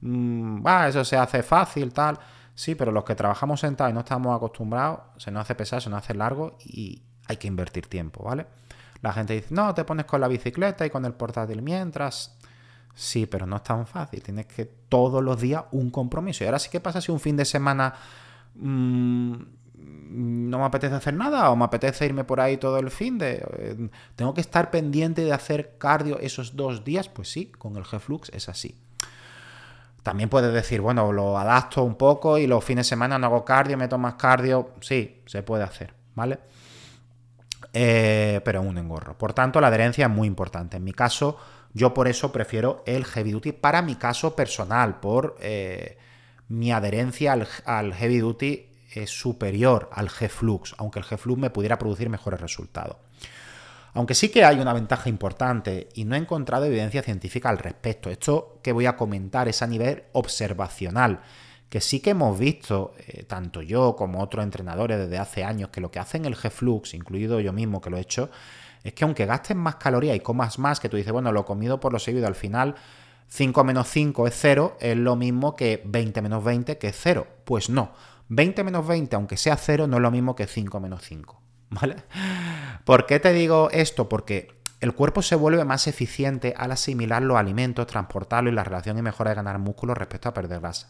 Mm, 0.02 0.66
eso 0.88 1.06
se 1.06 1.18
hace 1.18 1.44
fácil, 1.44 1.94
tal. 1.94 2.18
Sí, 2.56 2.74
pero 2.74 2.92
los 2.92 3.04
que 3.04 3.14
trabajamos 3.16 3.60
sentados 3.60 3.92
y 3.92 3.94
no 3.94 4.00
estamos 4.00 4.36
acostumbrados, 4.36 5.02
se 5.18 5.30
nos 5.30 5.42
hace 5.42 5.54
pesado, 5.54 5.82
se 5.82 5.90
nos 5.90 6.00
hace 6.00 6.16
largo 6.16 6.58
y 6.66 7.04
hay 7.28 7.38
que 7.38 7.48
invertir 7.48 7.88
tiempo, 7.88 8.24
¿vale? 8.24 8.48
La 9.02 9.14
gente 9.14 9.34
dice, 9.34 9.54
no, 9.54 9.74
te 9.76 9.84
pones 9.84 10.06
con 10.06 10.20
la 10.20 10.28
bicicleta 10.28 10.86
y 10.86 10.90
con 10.90 11.06
el 11.06 11.14
portátil 11.14 11.62
mientras. 11.62 12.36
Sí, 12.96 13.28
pero 13.28 13.46
no 13.46 13.58
es 13.58 13.64
tan 13.64 13.86
fácil. 13.86 14.24
Tienes 14.24 14.48
que 14.48 14.66
todos 14.66 15.22
los 15.22 15.40
días 15.40 15.66
un 15.74 15.92
compromiso. 15.92 16.44
Y 16.44 16.48
ahora 16.48 16.60
sí, 16.60 16.70
¿qué 16.72 16.80
pasa 16.80 17.02
si 17.02 17.12
un 17.12 17.20
fin 17.20 17.36
de 17.36 17.46
semana 17.46 17.94
Mm, 18.56 19.36
no 20.16 20.60
me 20.60 20.66
apetece 20.66 20.96
hacer 20.96 21.14
nada 21.14 21.50
o 21.50 21.56
me 21.56 21.66
apetece 21.66 22.06
irme 22.06 22.24
por 22.24 22.40
ahí 22.40 22.58
todo 22.58 22.80
el 22.80 22.90
fin 22.90 23.18
de... 23.18 23.46
Eh, 23.58 23.90
tengo 24.16 24.34
que 24.34 24.42
estar 24.42 24.72
pendiente 24.72 25.24
de 25.24 25.34
hacer 25.34 25.78
cardio 25.78 26.20
esos 26.20 26.56
dos 26.56 26.84
días, 26.84 27.10
pues 27.10 27.32
sí, 27.32 27.52
con 27.58 27.76
el 27.76 27.84
G-Flux 27.84 28.30
es 28.34 28.48
así. 28.50 28.76
También 30.04 30.30
puedes 30.30 30.54
decir, 30.54 30.82
bueno, 30.82 31.12
lo 31.12 31.38
adapto 31.38 31.84
un 31.84 31.96
poco 31.96 32.38
y 32.38 32.46
los 32.46 32.64
fines 32.64 32.86
de 32.86 32.90
semana 32.90 33.18
no 33.18 33.28
hago 33.28 33.44
cardio, 33.44 33.76
meto 33.76 33.98
más 33.98 34.14
cardio. 34.14 34.70
Sí, 34.80 35.24
se 35.26 35.42
puede 35.42 35.64
hacer, 35.64 35.94
¿vale? 36.14 36.40
Eh, 37.74 38.40
pero 38.46 38.62
un 38.62 38.78
engorro. 38.78 39.18
Por 39.18 39.34
tanto, 39.34 39.60
la 39.60 39.68
adherencia 39.68 40.06
es 40.06 40.12
muy 40.12 40.28
importante. 40.28 40.78
En 40.78 40.84
mi 40.84 40.94
caso, 40.94 41.38
yo 41.74 41.94
por 41.94 42.08
eso 42.08 42.32
prefiero 42.32 42.84
el 42.86 43.04
heavy 43.04 43.32
duty 43.32 43.52
para 43.52 43.82
mi 43.82 43.96
caso 43.96 44.36
personal, 44.36 45.00
por 45.00 45.36
eh, 45.42 45.98
mi 46.48 46.72
adherencia 46.72 47.34
al, 47.66 47.94
heavy 47.94 48.20
duty 48.20 48.66
es 48.94 49.10
superior 49.10 49.90
al 49.92 50.10
G-Flux, 50.10 50.76
aunque 50.78 51.00
el 51.00 51.06
G-Flux 51.06 51.40
me 51.40 51.50
pudiera 51.50 51.78
producir 51.78 52.10
mejores 52.10 52.40
resultados. 52.40 52.98
Aunque 53.94 54.14
sí 54.14 54.30
que 54.30 54.44
hay 54.44 54.60
una 54.60 54.74
ventaja 54.74 55.10
importante 55.10 55.88
y 55.94 56.04
no 56.04 56.16
he 56.16 56.20
encontrado 56.20 56.66
evidencia 56.66 57.02
científica 57.02 57.50
al 57.50 57.58
respecto. 57.58 58.10
Esto 58.10 58.60
que 58.62 58.74
voy 58.74 58.86
a 58.88 58.98
comentar 58.98 59.48
es 59.48 59.62
a 59.62 59.68
nivel 59.68 60.04
observacional, 60.12 61.22
que 61.70 61.80
sí 61.80 62.02
que 62.02 62.12
hemos 62.12 62.38
visto, 62.38 62.94
eh, 63.08 63.24
tanto 63.24 63.62
yo 63.62 63.96
como 63.96 64.22
otros 64.22 64.44
entrenadores 64.44 64.98
desde 64.98 65.18
hace 65.18 65.44
años, 65.44 65.70
que 65.70 65.82
lo 65.82 65.92
que 65.92 66.00
hacen 66.00 66.26
el 66.26 66.36
G-Flux, 66.36 66.94
incluido 66.94 67.40
yo 67.40 67.54
mismo 67.54 67.82
que 67.82 67.90
lo 67.90 67.98
he 67.98 68.02
hecho, 68.02 68.30
es 68.84 68.94
que 68.94 69.04
aunque 69.04 69.26
gastes 69.26 69.58
más 69.58 69.76
calorías 69.76 70.16
y 70.16 70.20
comas 70.20 70.60
más, 70.60 70.80
que 70.80 70.90
tú 70.90 70.98
dices, 70.98 71.12
bueno, 71.12 71.32
lo 71.32 71.46
comido 71.46 71.80
por 71.80 71.92
lo 71.92 72.00
seguido, 72.00 72.28
al 72.28 72.36
final 72.36 72.76
5 73.28 73.64
menos 73.64 73.88
5 73.90 74.28
es 74.28 74.36
0, 74.38 74.78
es 74.80 74.98
lo 74.98 75.16
mismo 75.16 75.56
que 75.56 75.82
20 75.86 76.22
menos 76.22 76.44
20, 76.44 76.78
que 76.78 76.88
es 76.88 76.98
0. 77.02 77.28
Pues 77.44 77.70
no, 77.70 77.92
20 78.30 78.64
menos 78.64 78.88
20, 78.88 79.16
aunque 79.16 79.38
sea 79.38 79.58
0, 79.58 79.88
no 79.88 79.98
es 79.98 80.02
lo 80.02 80.12
mismo 80.12 80.36
que 80.36 80.48
5 80.48 80.80
menos 80.80 81.02
5. 81.04 81.42
¿Vale? 81.70 81.96
¿Por 82.84 83.06
qué 83.06 83.20
te 83.20 83.34
digo 83.34 83.70
esto? 83.72 84.08
Porque 84.08 84.56
el 84.80 84.94
cuerpo 84.94 85.22
se 85.22 85.36
vuelve 85.36 85.64
más 85.66 85.88
eficiente 85.88 86.54
al 86.58 86.72
asimilar 86.72 87.22
los 87.24 87.38
alimentos, 87.38 87.88
transportarlos 87.88 88.52
y 88.52 88.56
la 88.56 88.64
relación 88.64 88.98
y 88.98 89.02
mejora 89.02 89.32
de 89.32 89.36
ganar 89.36 89.58
músculo 89.58 89.94
respecto 89.96 90.30
a 90.30 90.34
perder 90.34 90.60
grasa. 90.60 90.90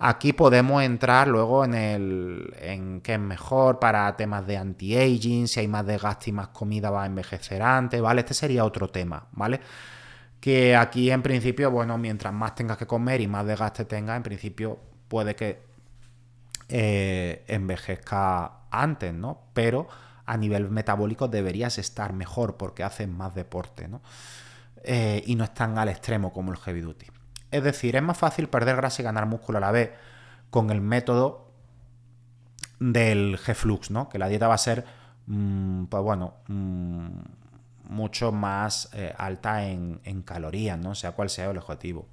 Aquí 0.00 0.32
podemos 0.32 0.80
entrar 0.84 1.26
luego 1.26 1.64
en 1.64 1.74
el 1.74 2.54
en 2.60 3.00
qué 3.00 3.14
es 3.14 3.20
mejor 3.20 3.80
para 3.80 4.16
temas 4.16 4.46
de 4.46 4.56
anti-aging, 4.56 5.48
si 5.48 5.58
hay 5.58 5.66
más 5.66 5.84
desgaste 5.84 6.30
y 6.30 6.32
más 6.32 6.48
comida 6.48 6.90
va 6.90 7.02
a 7.02 7.06
envejecer 7.06 7.60
antes, 7.62 8.00
¿vale? 8.00 8.20
Este 8.20 8.34
sería 8.34 8.64
otro 8.64 8.88
tema, 8.88 9.26
¿vale? 9.32 9.60
Que 10.40 10.76
aquí 10.76 11.10
en 11.10 11.22
principio, 11.22 11.70
bueno, 11.70 11.98
mientras 11.98 12.32
más 12.32 12.54
tengas 12.54 12.76
que 12.76 12.86
comer 12.86 13.20
y 13.20 13.26
más 13.26 13.46
desgaste 13.46 13.84
tengas, 13.84 14.16
en 14.16 14.22
principio 14.22 14.78
puede 15.08 15.34
que 15.34 15.60
eh, 16.68 17.44
envejezca 17.48 18.60
antes, 18.70 19.12
¿no? 19.14 19.40
Pero 19.54 19.88
a 20.26 20.36
nivel 20.36 20.70
metabólico 20.70 21.26
deberías 21.26 21.78
estar 21.78 22.12
mejor 22.12 22.56
porque 22.56 22.84
haces 22.84 23.08
más 23.08 23.34
deporte, 23.34 23.88
¿no? 23.88 24.02
Eh, 24.84 25.22
y 25.26 25.34
no 25.34 25.44
es 25.44 25.54
tan 25.54 25.78
al 25.78 25.88
extremo 25.88 26.32
como 26.32 26.52
el 26.52 26.58
heavy 26.58 26.82
duty. 26.82 27.06
Es 27.50 27.64
decir, 27.64 27.96
es 27.96 28.02
más 28.02 28.18
fácil 28.18 28.48
perder 28.48 28.76
grasa 28.76 29.02
y 29.02 29.04
ganar 29.04 29.26
músculo 29.26 29.58
a 29.58 29.60
la 29.62 29.70
vez 29.70 29.90
con 30.50 30.70
el 30.70 30.80
método 30.80 31.50
del 32.78 33.38
G-Flux, 33.38 33.90
¿no? 33.90 34.08
Que 34.08 34.18
la 34.18 34.28
dieta 34.28 34.48
va 34.48 34.54
a 34.54 34.58
ser, 34.58 34.84
mm, 35.26 35.84
pues 35.84 36.02
bueno, 36.02 36.34
mm, 36.48 37.08
mucho 37.88 38.32
más 38.32 38.90
eh, 38.92 39.14
alta 39.16 39.66
en, 39.66 40.22
calorías, 40.24 40.78
¿no? 40.78 40.94
Sea 40.94 41.12
cual 41.12 41.30
sea 41.30 41.50
el 41.50 41.58
objetivo. 41.58 42.06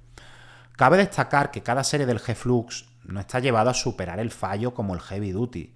Cabe 0.76 0.96
destacar 0.96 1.50
que 1.50 1.62
cada 1.62 1.84
serie 1.84 2.06
del 2.06 2.20
G-Flux 2.20 2.86
no 3.04 3.20
está 3.20 3.38
llevado 3.40 3.70
a 3.70 3.74
superar 3.74 4.18
el 4.18 4.30
fallo 4.30 4.74
como 4.74 4.94
el 4.94 5.00
Heavy 5.00 5.32
Duty 5.32 5.74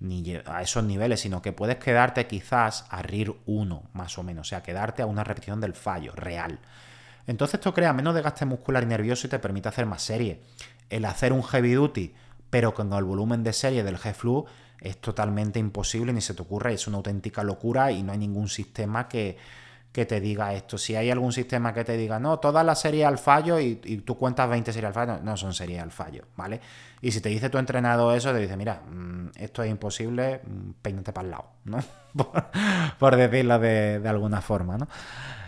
ni 0.00 0.34
a 0.46 0.62
esos 0.62 0.82
niveles, 0.82 1.20
sino 1.20 1.42
que 1.42 1.52
puedes 1.52 1.76
quedarte 1.76 2.26
quizás 2.26 2.86
a 2.88 3.02
RIR 3.02 3.36
1, 3.44 3.82
más 3.92 4.16
o 4.18 4.22
menos, 4.22 4.48
o 4.48 4.48
sea, 4.48 4.62
quedarte 4.62 5.02
a 5.02 5.06
una 5.06 5.24
repetición 5.24 5.60
del 5.60 5.74
fallo 5.74 6.12
real. 6.12 6.58
Entonces 7.26 7.54
esto 7.54 7.74
crea 7.74 7.92
menos 7.92 8.14
desgaste 8.14 8.46
muscular 8.46 8.82
y 8.82 8.86
nervioso 8.86 9.26
y 9.26 9.30
te 9.30 9.38
permite 9.38 9.68
hacer 9.68 9.84
más 9.84 10.02
serie. 10.02 10.40
El 10.88 11.04
hacer 11.04 11.32
un 11.32 11.42
heavy 11.42 11.74
duty, 11.74 12.14
pero 12.48 12.72
con 12.72 12.92
el 12.92 13.04
volumen 13.04 13.44
de 13.44 13.52
serie 13.52 13.84
del 13.84 13.98
G-Flu, 13.98 14.46
es 14.80 14.98
totalmente 14.98 15.58
imposible, 15.58 16.12
ni 16.12 16.20
se 16.20 16.34
te 16.34 16.42
ocurre, 16.42 16.72
es 16.72 16.86
una 16.86 16.98
auténtica 16.98 17.42
locura 17.42 17.92
y 17.92 18.02
no 18.02 18.12
hay 18.12 18.18
ningún 18.18 18.48
sistema 18.48 19.08
que, 19.08 19.36
que 19.92 20.06
te 20.06 20.20
diga 20.20 20.54
esto. 20.54 20.78
Si 20.78 20.94
hay 20.94 21.10
algún 21.10 21.32
sistema 21.32 21.74
que 21.74 21.84
te 21.84 21.96
diga, 21.96 22.18
no, 22.18 22.38
todas 22.38 22.64
las 22.64 22.80
series 22.80 23.06
al 23.06 23.18
fallo 23.18 23.58
y, 23.58 23.74
tú 24.04 24.16
cuentas 24.16 24.48
20 24.48 24.72
series 24.72 24.88
al 24.88 24.94
fallo, 24.94 25.20
no 25.22 25.36
son 25.36 25.52
series 25.52 25.82
al 25.82 25.90
fallo, 25.90 26.24
¿vale? 26.36 26.60
Y 27.00 27.10
si 27.10 27.20
te 27.20 27.28
dice 27.28 27.50
tu 27.50 27.58
entrenador 27.58 28.16
eso, 28.16 28.32
te 28.32 28.38
dice, 28.38 28.56
mira, 28.56 28.82
mm, 28.88 29.30
esto 29.36 29.62
es 29.62 29.70
imposible, 29.70 30.40
mm, 30.44 30.70
peínate 30.80 31.12
para 31.12 31.24
el 31.24 31.30
lado, 31.30 31.44
¿no? 31.64 31.78
por, 32.98 33.16
decirlo 33.16 33.58
de, 33.58 33.98
de, 34.00 34.08
alguna 34.08 34.40
forma, 34.40 34.78
¿no? 34.78 34.88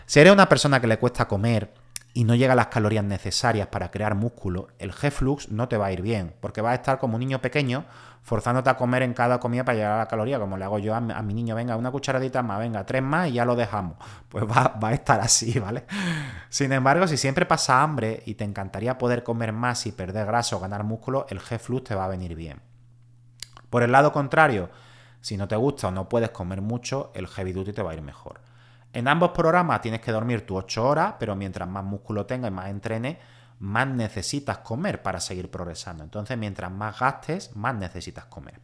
Si 0.07 0.19
eres 0.21 0.33
una 0.33 0.49
persona 0.49 0.81
que 0.81 0.87
le 0.87 0.99
cuesta 0.99 1.27
comer 1.27 1.71
y 2.15 2.25
no 2.25 2.35
llega 2.35 2.53
a 2.53 2.57
las 2.57 2.67
calorías 2.67 3.05
necesarias 3.05 3.69
para 3.69 3.91
crear 3.91 4.15
músculo, 4.15 4.69
el 4.79 4.93
G-Flux 4.93 5.51
no 5.51 5.69
te 5.69 5.77
va 5.77 5.87
a 5.87 5.93
ir 5.93 6.03
bien, 6.03 6.35
porque 6.41 6.61
vas 6.61 6.73
a 6.73 6.75
estar 6.77 6.99
como 6.99 7.15
un 7.15 7.21
niño 7.21 7.41
pequeño 7.41 7.85
forzándote 8.23 8.71
a 8.71 8.77
comer 8.77 9.03
en 9.03 9.15
cada 9.15 9.41
comida 9.41 9.65
para 9.65 9.77
llegar 9.77 9.93
a 9.93 9.99
la 9.99 10.07
caloría, 10.07 10.39
como 10.39 10.57
le 10.57 10.65
hago 10.65 10.79
yo 10.79 10.95
a 10.95 11.01
mi, 11.01 11.35
niño, 11.35 11.57
venga, 11.57 11.77
una 11.77 11.91
cucharadita 11.91 12.43
más, 12.43 12.61
venga, 12.61 12.87
tres 12.87 13.03
más 13.03 13.29
y 13.29 13.33
ya 13.33 13.45
lo 13.45 13.57
dejamos. 13.57 13.97
Pues 14.29 14.45
va, 14.45 14.79
va 14.83 14.89
a 14.89 14.93
estar 14.93 15.21
así, 15.21 15.59
¿vale? 15.61 15.85
Sin 16.49 16.73
embargo, 16.73 17.09
si 17.09 17.17
siempre 17.17 17.47
pasa 17.47 17.83
hambre 17.83 18.23
y 18.27 18.35
te 18.35 18.45
encantaría 18.45 18.99
poder 18.99 19.25
comer 19.25 19.53
más 19.53 19.87
y 19.87 19.93
perder 19.93 20.27
grasa 20.27 20.55
o 20.57 20.61
ganar 20.61 20.85
músculo, 20.85 21.27
el 21.31 21.41
G-Flux 21.41 21.85
te 21.85 21.95
va 21.95 22.05
a 22.05 22.09
venir 22.09 22.37
bien. 22.37 22.61
Por 23.71 23.83
el 23.83 23.91
lado 23.91 24.13
contrario, 24.13 24.69
si 25.23 25.37
no 25.37 25.49
te 25.49 25.57
gusta 25.57 25.89
o 25.89 25.91
no 25.91 26.09
puedes 26.09 26.31
comer 26.31 26.61
mucho, 26.61 27.11
el 27.15 27.27
Heavy 27.27 27.53
Duty 27.53 27.73
te 27.73 27.83
va 27.83 27.93
a 27.93 27.95
ir 27.95 28.03
mejor. 28.03 28.41
En 28.93 29.09
ambos 29.09 29.31
programas 29.31 29.81
tienes 29.81 30.01
que 30.01 30.13
dormir 30.13 30.47
tus 30.47 30.59
8 30.59 30.87
horas, 30.87 31.15
pero 31.19 31.35
mientras 31.35 31.69
más 31.69 31.85
músculo 31.85 32.27
tengas 32.27 32.51
y 32.51 32.55
más 32.55 32.69
entrenes, 32.69 33.17
más 33.59 33.87
necesitas 33.87 34.59
comer 34.59 35.03
para 35.03 35.21
seguir 35.21 35.51
progresando. 35.51 36.05
Entonces, 36.05 36.37
mientras 36.37 36.71
más 36.71 36.99
gastes, 36.99 37.55
más 37.57 37.75
necesitas 37.75 38.27
comer. 38.27 38.61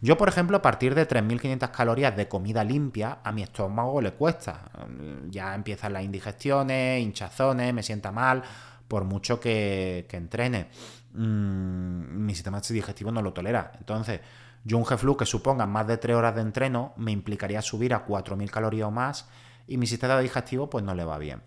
Yo, 0.00 0.16
por 0.16 0.28
ejemplo, 0.28 0.56
a 0.56 0.62
partir 0.62 0.94
de 0.94 1.06
3.500 1.06 1.70
calorías 1.70 2.16
de 2.16 2.26
comida 2.26 2.64
limpia, 2.64 3.18
a 3.22 3.32
mi 3.32 3.42
estómago 3.42 4.00
le 4.00 4.12
cuesta. 4.12 4.70
Ya 5.28 5.54
empiezan 5.54 5.92
las 5.92 6.04
indigestiones, 6.04 7.02
hinchazones, 7.02 7.74
me 7.74 7.82
sienta 7.82 8.10
mal, 8.10 8.42
por 8.88 9.04
mucho 9.04 9.38
que, 9.38 10.06
entrene. 10.10 10.68
Mm, 11.12 12.24
mi 12.24 12.34
sistema 12.34 12.60
digestivo 12.60 13.12
no 13.12 13.20
lo 13.20 13.34
tolera. 13.34 13.72
Entonces, 13.78 14.20
yo 14.64 14.78
un 14.78 14.84
G-Flu 14.84 15.18
que 15.18 15.26
suponga 15.26 15.66
más 15.66 15.86
de 15.86 15.98
3 15.98 16.16
horas 16.16 16.34
de 16.34 16.42
entreno 16.42 16.94
me 16.96 17.10
implicaría 17.10 17.60
subir 17.60 17.92
a 17.92 18.06
4.000 18.06 18.48
calorías 18.48 18.88
o 18.88 18.90
más 18.90 19.28
y 19.70 19.76
mi 19.76 19.86
sistema 19.86 20.18
digestivo 20.18 20.68
pues 20.68 20.84
no 20.84 20.94
le 20.94 21.04
va 21.04 21.16
bien. 21.16 21.42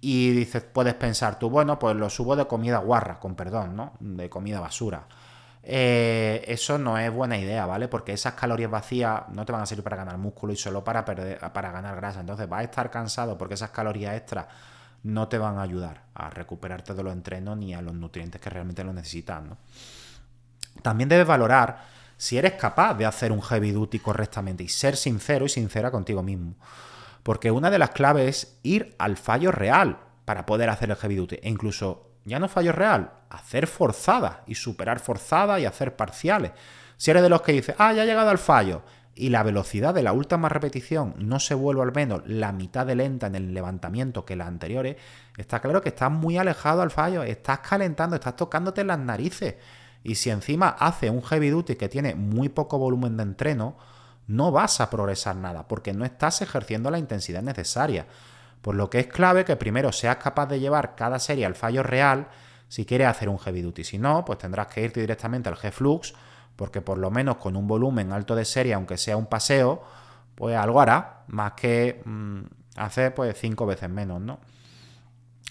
Y 0.00 0.32
dices, 0.32 0.64
puedes 0.64 0.94
pensar 0.94 1.38
tú, 1.38 1.48
bueno, 1.48 1.78
pues 1.78 1.96
lo 1.96 2.10
subo 2.10 2.34
de 2.34 2.46
comida 2.46 2.78
guarra, 2.78 3.20
con 3.20 3.36
perdón, 3.36 3.76
¿no? 3.76 3.92
De 4.00 4.28
comida 4.28 4.60
basura. 4.60 5.06
Eh, 5.62 6.44
eso 6.48 6.76
no 6.76 6.98
es 6.98 7.12
buena 7.12 7.38
idea, 7.38 7.64
¿vale? 7.64 7.86
Porque 7.86 8.12
esas 8.12 8.34
calorías 8.34 8.70
vacías 8.70 9.22
no 9.28 9.46
te 9.46 9.52
van 9.52 9.62
a 9.62 9.66
servir 9.66 9.84
para 9.84 9.96
ganar 9.96 10.18
músculo 10.18 10.52
y 10.52 10.56
solo 10.56 10.82
para, 10.82 11.04
perder, 11.04 11.38
para 11.52 11.70
ganar 11.70 11.94
grasa. 11.96 12.20
Entonces 12.20 12.48
vas 12.48 12.60
a 12.60 12.64
estar 12.64 12.90
cansado 12.90 13.38
porque 13.38 13.54
esas 13.54 13.70
calorías 13.70 14.16
extras 14.16 14.46
no 15.04 15.28
te 15.28 15.38
van 15.38 15.58
a 15.58 15.62
ayudar 15.62 16.02
a 16.14 16.28
recuperarte 16.30 16.94
de 16.94 17.02
los 17.04 17.12
entrenos 17.12 17.56
ni 17.56 17.74
a 17.74 17.80
los 17.80 17.94
nutrientes 17.94 18.40
que 18.40 18.50
realmente 18.50 18.82
lo 18.82 18.92
necesitas, 18.92 19.42
¿no? 19.42 19.56
También 20.82 21.08
debes 21.08 21.26
valorar 21.26 21.78
si 22.16 22.38
eres 22.38 22.54
capaz 22.54 22.94
de 22.94 23.06
hacer 23.06 23.30
un 23.30 23.40
heavy 23.40 23.70
duty 23.70 24.00
correctamente 24.00 24.64
y 24.64 24.68
ser 24.68 24.96
sincero 24.96 25.46
y 25.46 25.48
sincera 25.48 25.92
contigo 25.92 26.22
mismo. 26.24 26.54
Porque 27.26 27.50
una 27.50 27.72
de 27.72 27.80
las 27.80 27.90
claves 27.90 28.28
es 28.28 28.60
ir 28.62 28.94
al 29.00 29.16
fallo 29.16 29.50
real 29.50 29.98
para 30.24 30.46
poder 30.46 30.70
hacer 30.70 30.90
el 30.90 30.96
heavy 30.96 31.16
duty. 31.16 31.34
E 31.42 31.48
incluso, 31.48 32.12
ya 32.24 32.38
no 32.38 32.46
fallo 32.46 32.70
real, 32.70 33.14
hacer 33.30 33.66
forzada 33.66 34.44
y 34.46 34.54
superar 34.54 35.00
forzada 35.00 35.58
y 35.58 35.64
hacer 35.64 35.96
parciales. 35.96 36.52
Si 36.96 37.10
eres 37.10 37.24
de 37.24 37.28
los 37.28 37.42
que 37.42 37.50
dices, 37.50 37.74
ah, 37.78 37.92
ya 37.92 38.02
ha 38.02 38.04
llegado 38.04 38.30
al 38.30 38.38
fallo, 38.38 38.82
y 39.16 39.30
la 39.30 39.42
velocidad 39.42 39.92
de 39.92 40.04
la 40.04 40.12
última 40.12 40.48
repetición 40.48 41.14
no 41.18 41.40
se 41.40 41.54
vuelve 41.54 41.82
al 41.82 41.92
menos 41.92 42.22
la 42.26 42.52
mitad 42.52 42.86
de 42.86 42.94
lenta 42.94 43.26
en 43.26 43.34
el 43.34 43.54
levantamiento 43.54 44.24
que 44.24 44.36
las 44.36 44.46
anteriores, 44.46 44.94
está 45.36 45.58
claro 45.58 45.82
que 45.82 45.88
estás 45.88 46.12
muy 46.12 46.38
alejado 46.38 46.80
al 46.80 46.92
fallo, 46.92 47.24
estás 47.24 47.58
calentando, 47.58 48.14
estás 48.14 48.36
tocándote 48.36 48.84
las 48.84 49.00
narices. 49.00 49.56
Y 50.04 50.14
si 50.14 50.30
encima 50.30 50.68
hace 50.78 51.10
un 51.10 51.24
heavy 51.24 51.50
duty 51.50 51.74
que 51.74 51.88
tiene 51.88 52.14
muy 52.14 52.50
poco 52.50 52.78
volumen 52.78 53.16
de 53.16 53.24
entreno, 53.24 53.76
no 54.26 54.50
vas 54.52 54.80
a 54.80 54.90
progresar 54.90 55.36
nada 55.36 55.68
porque 55.68 55.92
no 55.92 56.04
estás 56.04 56.42
ejerciendo 56.42 56.90
la 56.90 56.98
intensidad 56.98 57.42
necesaria. 57.42 58.06
Por 58.62 58.74
lo 58.74 58.90
que 58.90 59.00
es 59.00 59.06
clave 59.06 59.44
que 59.44 59.56
primero 59.56 59.92
seas 59.92 60.16
capaz 60.16 60.46
de 60.46 60.58
llevar 60.58 60.96
cada 60.96 61.18
serie 61.18 61.46
al 61.46 61.54
fallo 61.54 61.82
real 61.82 62.28
si 62.68 62.84
quieres 62.84 63.06
hacer 63.06 63.28
un 63.28 63.38
heavy 63.38 63.62
duty. 63.62 63.84
Si 63.84 63.98
no, 63.98 64.24
pues 64.24 64.38
tendrás 64.38 64.66
que 64.66 64.82
irte 64.82 65.00
directamente 65.00 65.48
al 65.48 65.56
G-Flux 65.56 66.14
porque 66.56 66.80
por 66.80 66.98
lo 66.98 67.10
menos 67.10 67.36
con 67.36 67.54
un 67.54 67.68
volumen 67.68 68.12
alto 68.12 68.34
de 68.34 68.44
serie, 68.44 68.74
aunque 68.74 68.96
sea 68.96 69.16
un 69.16 69.26
paseo, 69.26 69.82
pues 70.34 70.56
algo 70.56 70.80
hará, 70.80 71.24
más 71.28 71.52
que 71.52 72.02
mm, 72.04 72.40
hacer 72.76 73.14
pues 73.14 73.38
cinco 73.38 73.66
veces 73.66 73.88
menos, 73.90 74.20
¿no? 74.20 74.40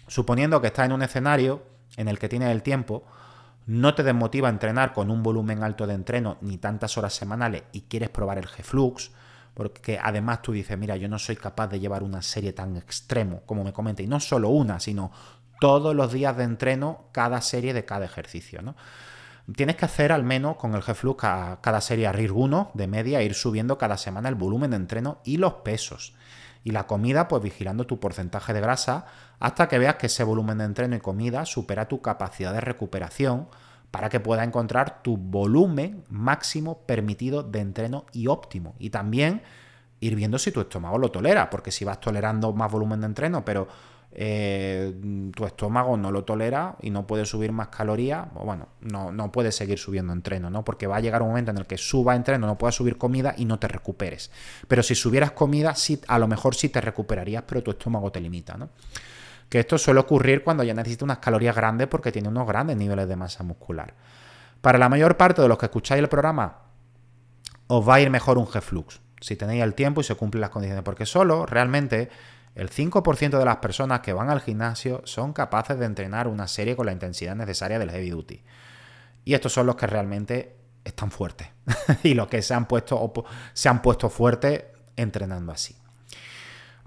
Suponiendo 0.07 0.61
que 0.61 0.67
estás 0.67 0.88
en 0.88 0.91
un 0.91 1.03
escenario 1.03 1.63
en 1.97 2.07
el 2.07 2.19
que 2.19 2.27
tienes 2.27 2.49
el 2.49 2.61
tiempo, 2.63 3.05
no 3.67 3.95
te 3.95 4.04
desmotiva 4.04 4.49
entrenar 4.49 4.93
con 4.93 5.10
un 5.10 5.23
volumen 5.23 5.63
alto 5.63 5.88
de 5.88 5.95
entreno 5.95 6.38
ni 6.41 6.58
tantas 6.58 6.97
horas 6.97 7.13
semanales 7.13 7.63
y 7.71 7.82
quieres 7.82 8.10
probar 8.10 8.38
el 8.38 8.47
G-Flux, 8.47 9.12
porque 9.54 9.99
además 10.01 10.41
tú 10.41 10.51
dices, 10.51 10.78
mira, 10.78 10.97
yo 10.97 11.08
no 11.08 11.17
soy 11.17 11.36
capaz 11.36 11.67
de 11.67 11.80
llevar 11.80 12.04
una 12.04 12.21
serie 12.21 12.54
tan 12.54 12.75
extremo 12.78 13.41
como 13.45 13.63
me 13.63 13.73
comenta, 13.73 14.04
y 14.04 14.08
no 14.08 14.19
solo 14.19 14.49
una, 14.49 14.80
sino 14.80 15.12
todos 15.60 15.95
los 15.95 16.12
días 16.12 16.36
de 16.38 16.43
entreno, 16.43 17.06
cada 17.12 17.41
serie 17.41 17.73
de 17.73 17.86
cada 17.86 18.06
ejercicio, 18.06 18.62
¿no? 18.62 18.75
Tienes 19.56 19.75
que 19.75 19.86
hacer 19.86 20.12
al 20.12 20.23
menos 20.23 20.58
con 20.58 20.73
el 20.73 20.82
G-Flux 20.82 21.21
cada 21.62 21.82
serie 21.82 22.08
a 22.08 22.12
RIR 22.12 22.32
1 22.32 22.71
de 22.73 22.88
media, 22.88 23.21
ir 23.21 23.36
subiendo 23.36 23.78
cada 23.78 23.97
semana 23.97 24.28
el 24.28 24.36
volumen 24.36 24.71
de 24.71 24.78
entreno 24.78 25.19
y 25.23 25.38
los 25.38 25.54
pesos. 25.56 26.15
Y 26.65 26.71
la 26.71 26.88
comida, 26.88 27.28
pues 27.28 27.43
vigilando 27.43 27.86
tu 27.86 27.99
porcentaje 27.99 28.51
de 28.51 28.60
grasa 28.60 29.06
hasta 29.39 29.67
que 29.67 29.78
veas 29.78 29.95
que 29.95 30.08
ese 30.08 30.23
volumen 30.23 30.58
de 30.58 30.65
entreno 30.65 30.95
y 30.95 30.99
comida 30.99 31.45
supera 31.45 31.88
tu 31.88 32.01
capacidad 32.01 32.51
de 32.54 32.60
recuperación 32.60 33.47
para 33.91 34.10
que 34.10 34.19
puedas 34.19 34.47
encontrar 34.47 35.04
tu 35.04 35.15
volumen 35.15 36.04
máximo 36.10 36.80
permitido 36.88 37.43
de 37.43 37.60
entreno 37.60 38.08
y 38.12 38.25
óptimo. 38.25 38.73
Y 38.80 38.89
también 38.89 39.43
ir 39.99 40.15
viendo 40.15 40.39
si 40.39 40.51
tu 40.51 40.60
estómago 40.60 40.97
lo 40.97 41.12
tolera, 41.12 41.51
porque 41.51 41.69
si 41.69 41.86
vas 41.86 42.01
tolerando 42.01 42.51
más 42.51 42.71
volumen 42.71 42.99
de 42.99 43.06
entreno, 43.06 43.45
pero 43.45 43.67
eh, 44.17 44.93
tu 45.36 45.45
estómago 45.45 45.97
no 45.97 46.10
lo 46.10 46.23
tolera 46.23 46.78
y 46.82 46.89
no 46.89 47.06
puede 47.06 47.25
subir 47.25 47.51
más 47.51 47.67
calorías, 47.67 48.25
bueno, 48.34 48.69
no, 48.80 49.12
no 49.12 49.30
puedes 49.30 49.58
seguir 49.58 49.78
subiendo 49.78 50.13
entreno, 50.13 50.49
¿no? 50.49 50.63
Porque 50.63 50.88
va 50.88 50.95
a 50.95 50.99
llegar 51.01 51.21
un 51.21 51.28
momento 51.28 51.51
en 51.51 51.58
el 51.58 51.65
que 51.65 51.78
suba 51.78 52.15
entreno, 52.15 52.47
no 52.47 52.58
puedas 52.58 52.75
subir 52.75 52.97
comida 52.97 53.36
y 53.38 53.43
no 53.43 53.60
te 53.60 53.67
recuperes. 53.67 54.32
Pero 54.69 54.84
si 54.84 54.95
subieras 54.95 55.32
comida, 55.32 55.75
sí, 55.75 55.99
a 56.08 56.17
lo 56.17 56.30
mejor 56.30 56.56
sí 56.56 56.69
te 56.69 56.80
recuperarías, 56.80 57.43
pero 57.45 57.62
tu 57.62 57.71
estómago 57.71 58.10
te 58.10 58.21
limita, 58.21 58.56
¿no? 58.56 58.69
Que 59.49 59.60
esto 59.60 59.78
suele 59.78 59.99
ocurrir 59.99 60.45
cuando 60.45 60.63
ya 60.63 60.73
necesitas 60.73 61.04
unas 61.04 61.17
calorías 61.17 61.54
grandes 61.54 61.88
porque 61.88 62.13
tiene 62.13 62.30
unos 62.30 62.47
grandes 62.47 62.78
niveles 62.78 63.10
de 63.10 63.17
masa 63.17 63.43
muscular. 63.43 63.93
Para 64.62 64.78
la 64.78 64.88
mayor 64.88 65.17
parte 65.17 65.41
de 65.41 65.49
los 65.49 65.58
que 65.58 65.65
escucháis 65.65 66.01
el 66.01 66.08
programa, 66.08 66.60
os 67.67 67.88
va 67.88 67.95
a 67.95 67.99
ir 67.99 68.10
mejor 68.10 68.38
un 68.38 68.47
G-Flux, 68.47 69.01
si 69.19 69.36
tenéis 69.36 69.62
el 69.62 69.73
tiempo 69.73 69.99
y 69.99 70.06
se 70.06 70.15
cumplen 70.15 70.39
las 70.39 70.51
condiciones, 70.51 70.86
porque 70.86 71.06
solo 71.06 71.45
realmente 71.45 72.10
el 72.56 72.70
5% 72.70 73.38
de 73.38 73.46
las 73.46 73.58
personas 73.58 74.00
que 74.00 74.13
van 74.13 74.30
al 74.30 74.41
gimnasio 74.41 75.02
son 75.04 75.34
capaces 75.34 75.78
de 75.78 75.86
entrenar 75.86 76.28
una 76.28 76.48
serie 76.48 76.76
con 76.76 76.86
la 76.86 76.94
intensidad 76.94 77.36
necesaria 77.36 77.78
del 77.78 77.91
heavy 77.91 78.10
duty. 78.10 78.41
Y 79.26 79.34
estos 79.34 79.52
son 79.52 79.68
los 79.68 79.76
que 79.76 79.88
realmente 79.88 80.56
están 80.86 81.12
fuertes 81.12 81.50
y 82.04 82.13
los 82.13 82.28
que 82.28 82.41
se 82.41 82.54
han 82.54 82.65
puesto, 82.65 83.13
se 83.54 83.68
han 83.68 83.82
puesto 83.82 84.10
fuertes 84.10 84.63
entrenando 84.96 85.52
así. 85.52 85.76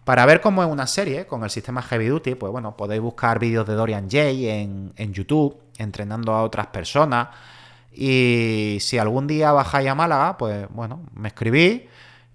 Para 0.05 0.25
ver 0.25 0.41
cómo 0.41 0.63
es 0.63 0.71
una 0.71 0.87
serie 0.87 1.27
con 1.27 1.45
el 1.45 1.51
sistema 1.51 1.83
Heavy 1.83 2.07
Duty, 2.07 2.35
pues 2.37 2.51
bueno, 2.51 2.75
podéis 2.75 3.03
buscar 3.03 3.39
vídeos 3.39 3.67
de 3.67 3.75
Dorian 3.75 4.09
Jay 4.11 4.49
en, 4.49 4.95
en, 4.97 5.13
YouTube, 5.13 5.61
entrenando 5.77 6.33
a 6.33 6.45
otras 6.45 6.69
personas. 6.69 7.29
Y 7.93 8.79
si 8.81 8.97
algún 8.97 9.27
día 9.27 9.53
bajáis 9.53 9.91
a 9.91 9.95
Málaga, 9.95 10.39
pues 10.39 10.67
bueno, 10.71 11.03
me 11.13 11.29
escribís 11.29 11.83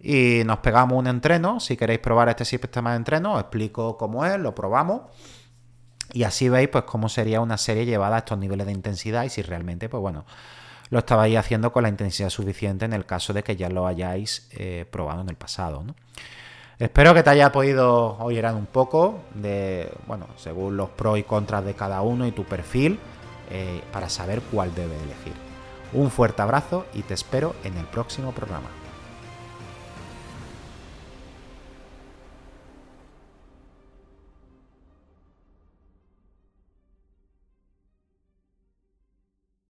y 0.03 0.43
nos 0.45 0.59
pegamos 0.59 0.99
un 0.99 1.07
entreno. 1.07 1.61
Si 1.61 1.77
queréis 1.77 1.99
probar 1.99 2.27
este 2.27 2.43
sistema 2.43 2.91
de 2.91 2.97
entreno, 2.97 3.35
os 3.35 3.39
explico 3.39 3.97
cómo 3.97 4.25
es, 4.25 4.37
lo 4.37 4.53
probamos. 4.53 5.03
Y 6.11 6.23
así 6.23 6.49
veis 6.49 6.67
pues 6.67 6.83
cómo 6.83 7.07
sería 7.07 7.39
una 7.39 7.57
serie 7.57 7.85
llevada 7.85 8.17
a 8.17 8.19
estos 8.19 8.37
niveles 8.37 8.67
de 8.67 8.73
intensidad 8.73 9.23
y 9.23 9.29
si 9.29 9.41
realmente, 9.41 9.87
pues 9.87 10.01
bueno, 10.01 10.25
lo 10.89 10.99
estabais 10.99 11.37
haciendo 11.37 11.71
con 11.71 11.83
la 11.83 11.89
intensidad 11.89 12.29
suficiente 12.29 12.83
en 12.83 12.93
el 12.93 13.05
caso 13.05 13.31
de 13.31 13.43
que 13.43 13.55
ya 13.55 13.69
lo 13.69 13.87
hayáis 13.87 14.49
eh, 14.51 14.85
probado 14.91 15.21
en 15.21 15.29
el 15.29 15.35
pasado. 15.35 15.85
Espero 16.77 17.13
que 17.13 17.23
te 17.23 17.29
haya 17.29 17.51
podido 17.51 18.17
oír 18.17 18.45
un 18.45 18.65
poco 18.65 19.21
de, 19.33 19.89
bueno, 20.05 20.27
según 20.35 20.75
los 20.75 20.89
pros 20.89 21.17
y 21.17 21.23
contras 21.23 21.63
de 21.63 21.75
cada 21.75 22.01
uno 22.01 22.27
y 22.27 22.31
tu 22.33 22.43
perfil, 22.43 22.99
eh, 23.49 23.81
para 23.93 24.09
saber 24.09 24.41
cuál 24.51 24.75
debe 24.75 24.95
elegir. 24.97 25.33
Un 25.93 26.11
fuerte 26.11 26.41
abrazo 26.41 26.85
y 26.93 27.03
te 27.03 27.13
espero 27.13 27.55
en 27.63 27.77
el 27.77 27.85
próximo 27.85 28.33
programa. 28.33 28.82